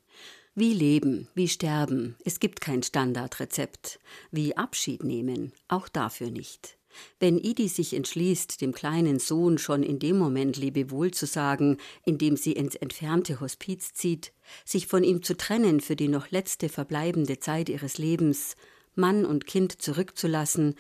Wie 0.55 0.73
leben, 0.73 1.29
wie 1.35 1.49
sterben, 1.49 2.17
es 2.25 2.41
gibt 2.41 2.63
kein 2.63 2.83
Standardrezept. 2.83 4.01
Wie 4.31 4.57
Abschied 4.57 5.05
nehmen, 5.05 5.53
auch 5.69 5.87
dafür 5.87 6.31
nicht. 6.31 6.78
Wenn 7.21 7.39
Idi 7.39 7.69
sich 7.69 7.95
entschließt, 7.95 8.61
dem 8.61 8.73
kleinen 8.73 9.19
Sohn 9.19 9.59
schon 9.59 9.83
in 9.83 9.99
dem 9.99 10.19
Moment 10.19 10.57
Lebewohl 10.57 11.11
zu 11.11 11.27
sagen, 11.27 11.79
in 12.05 12.19
dem 12.19 12.37
sie 12.37 12.53
ins 12.53 12.75
entfernte 12.75 13.41
Hospiz 13.41 13.93
zieht, 13.93 14.33
sich 14.65 14.87
von 14.87 15.05
ihm 15.05 15.23
zu 15.23 15.37
trennen 15.37 15.81
für 15.81 15.97
die 15.97 16.09
noch 16.09 16.31
letzte 16.31 16.69
verbleibende 16.69 17.39
Zeit 17.39 17.69
ihres 17.69 17.99
Lebens, 17.99 18.57
Mann 18.95 19.25
und 19.25 19.47
Kind 19.47 19.81
zurückzulassen, 19.81 20.75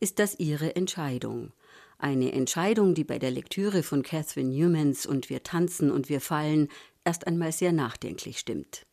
ist 0.00 0.18
das 0.18 0.38
ihre 0.38 0.76
Entscheidung. 0.76 1.52
Eine 1.98 2.32
Entscheidung, 2.32 2.94
die 2.94 3.04
bei 3.04 3.18
der 3.18 3.30
Lektüre 3.30 3.82
von 3.82 4.02
Catherine 4.02 4.50
Newmans 4.50 5.06
und 5.06 5.30
Wir 5.30 5.42
tanzen 5.42 5.90
und 5.90 6.08
wir 6.08 6.20
fallen 6.20 6.68
erst 7.04 7.26
einmal 7.26 7.52
sehr 7.52 7.72
nachdenklich 7.72 8.38
stimmt. 8.38 8.86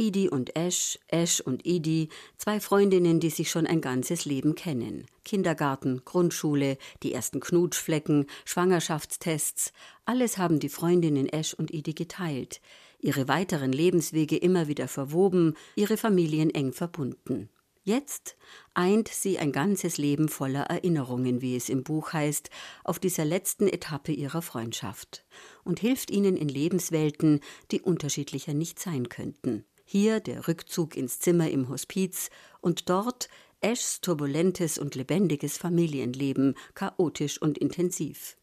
Idi 0.00 0.28
und 0.28 0.54
Ash, 0.56 0.96
Ash 1.08 1.40
und 1.40 1.66
Idi, 1.66 2.08
zwei 2.36 2.60
Freundinnen, 2.60 3.18
die 3.18 3.30
sich 3.30 3.50
schon 3.50 3.66
ein 3.66 3.80
ganzes 3.80 4.24
Leben 4.24 4.54
kennen. 4.54 5.06
Kindergarten, 5.24 6.02
Grundschule, 6.04 6.78
die 7.02 7.12
ersten 7.12 7.40
Knutschflecken, 7.40 8.26
Schwangerschaftstests, 8.44 9.72
alles 10.04 10.38
haben 10.38 10.60
die 10.60 10.68
Freundinnen 10.68 11.28
Ash 11.28 11.52
und 11.52 11.72
Idi 11.72 11.94
geteilt, 11.94 12.60
ihre 13.00 13.26
weiteren 13.26 13.72
Lebenswege 13.72 14.36
immer 14.36 14.68
wieder 14.68 14.86
verwoben, 14.86 15.54
ihre 15.74 15.96
Familien 15.96 16.50
eng 16.50 16.72
verbunden. 16.72 17.50
Jetzt 17.82 18.36
eint 18.74 19.08
sie 19.08 19.38
ein 19.38 19.50
ganzes 19.50 19.98
Leben 19.98 20.28
voller 20.28 20.64
Erinnerungen, 20.64 21.40
wie 21.40 21.56
es 21.56 21.68
im 21.68 21.82
Buch 21.82 22.12
heißt, 22.12 22.50
auf 22.84 22.98
dieser 22.98 23.24
letzten 23.24 23.66
Etappe 23.66 24.12
ihrer 24.12 24.42
Freundschaft 24.42 25.24
und 25.64 25.80
hilft 25.80 26.10
ihnen 26.10 26.36
in 26.36 26.48
Lebenswelten, 26.48 27.40
die 27.70 27.80
unterschiedlicher 27.80 28.54
nicht 28.54 28.78
sein 28.78 29.08
könnten. 29.08 29.64
Hier 29.90 30.20
der 30.20 30.48
Rückzug 30.48 30.98
ins 30.98 31.18
Zimmer 31.18 31.48
im 31.48 31.70
Hospiz 31.70 32.28
und 32.60 32.90
dort 32.90 33.30
Ashs 33.62 34.02
turbulentes 34.02 34.76
und 34.76 34.94
lebendiges 34.94 35.56
Familienleben, 35.56 36.56
chaotisch 36.74 37.40
und 37.40 37.56
intensiv. 37.56 38.36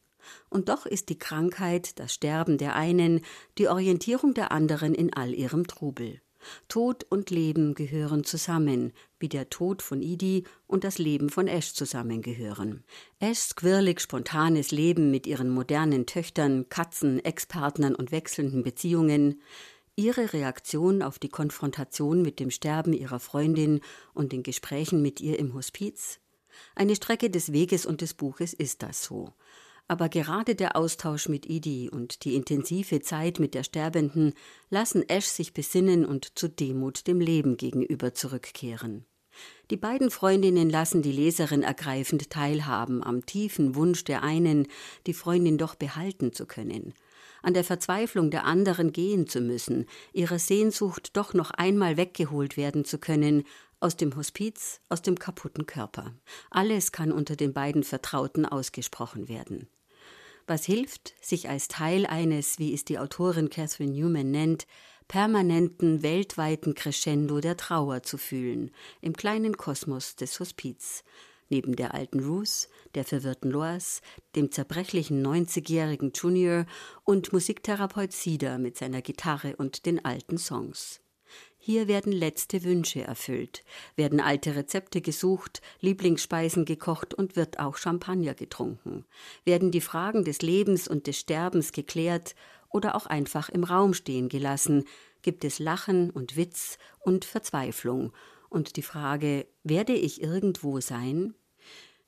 Und 0.50 0.70
doch 0.70 0.88
ist 0.88 1.10
die 1.10 1.20
Krankheit, 1.20 2.00
das 2.00 2.16
Sterben 2.16 2.58
der 2.58 2.76
einen, 2.76 3.22
die 3.60 3.68
Orientierung 3.68 4.34
der 4.34 4.52
anderen 4.52 4.96
in 4.96 5.14
all 5.14 5.36
ihrem 5.36 5.68
Trubel. 5.68 6.20
Tod 6.68 7.06
und 7.10 7.30
Leben 7.30 7.76
gehören 7.76 8.24
zusammen, 8.24 8.92
wie 9.20 9.30
der 9.30 9.52
Tod 9.52 9.84
von 9.84 10.02
Idi 10.02 10.46
und 10.66 10.84
das 10.84 10.98
Leben 10.98 11.30
von 11.30 11.48
Ash 11.48 11.74
zusammengehören. 11.74 12.84
Ashs 13.20 13.56
quirlig 13.56 14.00
spontanes 14.00 14.72
Leben 14.72 15.12
mit 15.12 15.28
ihren 15.28 15.50
modernen 15.50 16.08
Töchtern, 16.08 16.70
Katzen, 16.70 17.24
Ex-Partnern 17.24 17.94
und 17.94 18.12
wechselnden 18.12 18.64
Beziehungen, 18.64 19.42
Ihre 19.98 20.34
Reaktion 20.34 21.02
auf 21.02 21.20
die 21.20 21.30
Konfrontation 21.30 22.22
mit 22.22 22.42
dem 22.42 22.52
Sterben 22.52 22.92
Ihrer 22.92 23.22
Freundin 23.22 23.80
und 24.14 24.34
den 24.34 24.44
Gesprächen 24.44 25.02
mit 25.02 25.22
ihr 25.22 25.40
im 25.40 25.54
Hospiz? 25.54 26.20
Eine 26.76 26.98
Strecke 26.98 27.30
des 27.30 27.54
Weges 27.54 27.86
und 27.86 28.02
des 28.02 28.14
Buches 28.14 28.54
ist 28.54 28.84
das 28.84 29.04
so. 29.04 29.32
Aber 29.88 30.10
gerade 30.10 30.56
der 30.56 30.76
Austausch 30.76 31.30
mit 31.30 31.46
Idi 31.46 31.90
und 31.90 32.26
die 32.26 32.36
intensive 32.36 33.00
Zeit 33.00 33.40
mit 33.40 33.54
der 33.54 33.64
Sterbenden 33.64 34.34
lassen 34.70 35.08
Ash 35.08 35.28
sich 35.28 35.54
besinnen 35.54 36.06
und 36.06 36.38
zu 36.38 36.50
Demut 36.50 37.08
dem 37.08 37.22
Leben 37.22 37.56
gegenüber 37.56 38.14
zurückkehren. 38.14 39.06
Die 39.72 39.78
beiden 39.78 40.12
Freundinnen 40.12 40.70
lassen 40.70 41.02
die 41.02 41.12
Leserin 41.12 41.64
ergreifend 41.64 42.30
teilhaben 42.30 43.04
am 43.04 43.26
tiefen 43.26 43.76
Wunsch 43.76 44.04
der 44.04 44.24
einen, 44.24 44.68
die 45.08 45.14
Freundin 45.14 45.58
doch 45.58 45.76
behalten 45.76 46.34
zu 46.34 46.46
können, 46.46 46.94
an 47.42 47.54
der 47.54 47.64
Verzweiflung 47.64 48.32
der 48.32 48.46
anderen 48.46 48.92
gehen 48.92 49.28
zu 49.28 49.42
müssen, 49.42 49.88
ihrer 50.14 50.40
Sehnsucht 50.40 51.18
doch 51.18 51.34
noch 51.34 51.52
einmal 51.52 51.98
weggeholt 51.98 52.58
werden 52.58 52.86
zu 52.86 52.98
können, 52.98 53.44
aus 53.80 53.98
dem 53.98 54.16
Hospiz, 54.16 54.82
aus 54.90 55.02
dem 55.02 55.20
kaputten 55.20 55.66
Körper. 55.66 56.14
Alles 56.50 56.92
kann 56.92 57.12
unter 57.12 57.36
den 57.36 57.54
beiden 57.54 57.84
Vertrauten 57.84 58.46
ausgesprochen 58.46 59.28
werden. 59.28 59.68
Was 60.48 60.66
hilft, 60.66 61.16
sich 61.22 61.50
als 61.50 61.68
Teil 61.68 62.06
eines, 62.06 62.60
wie 62.60 62.74
es 62.74 62.86
die 62.86 63.00
Autorin 63.00 63.50
Catherine 63.50 63.92
Newman 63.92 64.30
nennt, 64.30 64.68
permanenten 65.08 66.04
weltweiten 66.04 66.74
Crescendo 66.76 67.40
der 67.40 67.58
Trauer 67.58 68.04
zu 68.04 68.18
fühlen, 68.18 68.72
im 69.02 69.14
kleinen 69.14 69.58
Kosmos 69.58 70.16
des 70.16 70.40
Hospiz, 70.40 71.04
neben 71.50 71.76
der 71.76 71.94
alten 71.94 72.22
Ruth, 72.22 72.70
der 72.96 73.06
verwirrten 73.06 73.52
Lois, 73.52 74.02
dem 74.36 74.52
zerbrechlichen 74.52 75.26
90-jährigen 75.26 76.12
Junior 76.14 76.66
und 77.04 77.34
Musiktherapeut 77.34 78.12
Cedar 78.12 78.58
mit 78.58 78.78
seiner 78.78 79.02
Gitarre 79.02 79.56
und 79.56 79.86
den 79.86 80.04
alten 80.04 80.38
Songs. 80.38 81.02
Hier 81.58 81.88
werden 81.88 82.12
letzte 82.12 82.64
Wünsche 82.64 83.02
erfüllt, 83.02 83.64
werden 83.96 84.20
alte 84.20 84.56
Rezepte 84.56 85.02
gesucht, 85.02 85.64
Lieblingsspeisen 85.82 86.64
gekocht 86.64 87.16
und 87.16 87.36
wird 87.36 87.60
auch 87.60 87.78
Champagner 87.78 88.36
getrunken, 88.36 89.04
werden 89.46 89.72
die 89.72 89.82
Fragen 89.82 90.24
des 90.24 90.44
Lebens 90.44 90.88
und 90.88 91.08
des 91.08 91.20
Sterbens 91.20 91.72
geklärt 91.72 92.36
oder 92.76 92.96
auch 92.96 93.06
einfach 93.06 93.48
im 93.48 93.64
Raum 93.64 93.94
stehen 93.94 94.28
gelassen, 94.28 94.84
gibt 95.22 95.46
es 95.46 95.60
Lachen 95.60 96.10
und 96.10 96.36
Witz 96.36 96.78
und 97.00 97.24
Verzweiflung 97.24 98.12
und 98.50 98.76
die 98.76 98.82
Frage, 98.82 99.48
werde 99.64 99.94
ich 99.94 100.22
irgendwo 100.22 100.82
sein? 100.82 101.34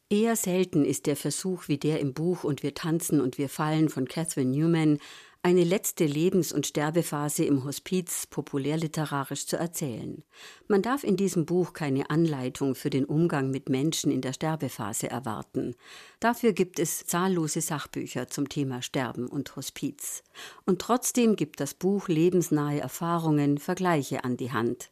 Eher 0.09 0.35
selten 0.35 0.83
ist 0.83 1.05
der 1.05 1.15
Versuch 1.15 1.69
wie 1.69 1.77
der 1.77 1.99
im 1.99 2.13
Buch 2.13 2.43
Und 2.43 2.63
wir 2.63 2.73
tanzen 2.73 3.19
und 3.21 3.37
wir 3.37 3.49
fallen 3.49 3.89
von 3.89 4.07
Catherine 4.07 4.51
Newman 4.51 4.99
eine 5.43 5.63
letzte 5.63 6.05
Lebens- 6.05 6.51
und 6.51 6.67
Sterbephase 6.67 7.45
im 7.45 7.63
Hospiz 7.63 8.27
populärliterarisch 8.27 9.45
zu 9.45 9.57
erzählen. 9.57 10.23
Man 10.67 10.81
darf 10.81 11.03
in 11.03 11.17
diesem 11.17 11.45
Buch 11.45 11.73
keine 11.73 12.09
Anleitung 12.09 12.75
für 12.75 12.89
den 12.89 13.05
Umgang 13.05 13.49
mit 13.51 13.69
Menschen 13.69 14.11
in 14.11 14.21
der 14.21 14.33
Sterbephase 14.33 15.09
erwarten. 15.09 15.75
Dafür 16.19 16.53
gibt 16.53 16.79
es 16.79 17.05
zahllose 17.05 17.61
Sachbücher 17.61 18.27
zum 18.27 18.49
Thema 18.49 18.81
Sterben 18.81 19.27
und 19.27 19.55
Hospiz. 19.55 20.23
Und 20.65 20.79
trotzdem 20.79 21.35
gibt 21.35 21.59
das 21.59 21.73
Buch 21.73 22.07
lebensnahe 22.07 22.79
Erfahrungen, 22.79 23.57
Vergleiche 23.57 24.23
an 24.23 24.37
die 24.37 24.51
Hand. 24.51 24.89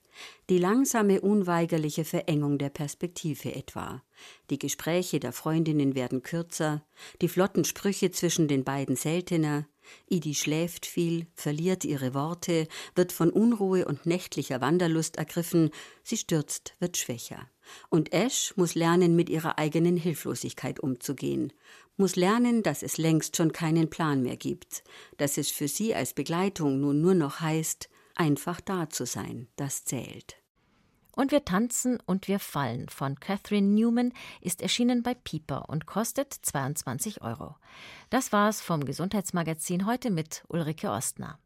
Die 0.50 0.58
langsame, 0.58 1.22
unweigerliche 1.22 2.06
Verengung 2.06 2.58
der 2.58 2.70
Perspektive 2.70 3.56
etwa. 3.56 4.04
Die 4.50 4.60
Gespräche 4.60 5.20
der 5.20 5.34
Freundinnen 5.34 5.96
werden 5.96 6.24
kürzer, 6.24 6.84
die 7.22 7.28
flotten 7.28 7.66
Sprüche 7.66 8.12
zwischen 8.12 8.48
den 8.48 8.64
beiden 8.64 8.96
seltener, 8.96 9.68
Idi 10.08 10.36
schläft 10.36 10.86
viel, 10.86 11.28
verliert 11.36 11.86
ihre 11.86 12.14
Worte, 12.14 12.68
wird 12.96 13.12
von 13.12 13.30
Unruhe 13.30 13.86
und 13.86 14.06
nächtlicher 14.06 14.62
Wanderlust 14.62 15.18
ergriffen, 15.18 15.72
sie 16.04 16.18
stürzt, 16.18 16.76
wird 16.80 16.98
schwächer. 16.98 17.50
Und 17.90 18.14
Ash 18.14 18.54
muss 18.56 18.76
lernen, 18.76 19.16
mit 19.16 19.30
ihrer 19.30 19.58
eigenen 19.58 19.98
Hilflosigkeit 19.98 20.80
umzugehen, 20.80 21.54
muss 21.98 22.16
lernen, 22.16 22.62
dass 22.62 22.84
es 22.84 22.98
längst 22.98 23.38
schon 23.38 23.52
keinen 23.52 23.90
Plan 23.90 24.22
mehr 24.22 24.38
gibt, 24.38 24.84
dass 25.18 25.38
es 25.38 25.50
für 25.50 25.68
sie 25.68 25.96
als 25.96 26.14
Begleitung 26.14 26.80
nun 26.80 27.02
nur 27.02 27.16
noch 27.16 27.40
heißt, 27.40 27.90
einfach 28.16 28.62
da 28.62 28.90
zu 28.90 29.06
sein, 29.06 29.48
das 29.56 29.86
zählt. 29.86 30.38
Und 31.16 31.32
wir 31.32 31.46
tanzen 31.46 31.98
und 32.06 32.28
wir 32.28 32.40
fallen 32.40 32.90
von 32.90 33.20
Catherine 33.20 33.68
Newman 33.68 34.12
ist 34.42 34.62
erschienen 34.62 35.02
bei 35.02 35.14
Pieper 35.14 35.70
und 35.70 35.86
kostet 35.86 36.34
22 36.34 37.22
Euro. 37.22 37.56
Das 38.10 38.34
war's 38.34 38.62
vom 38.62 38.84
Gesundheitsmagazin 38.84 39.86
heute 39.86 40.12
mit 40.12 40.44
Ulrike 40.50 40.90
Ostner. 40.90 41.40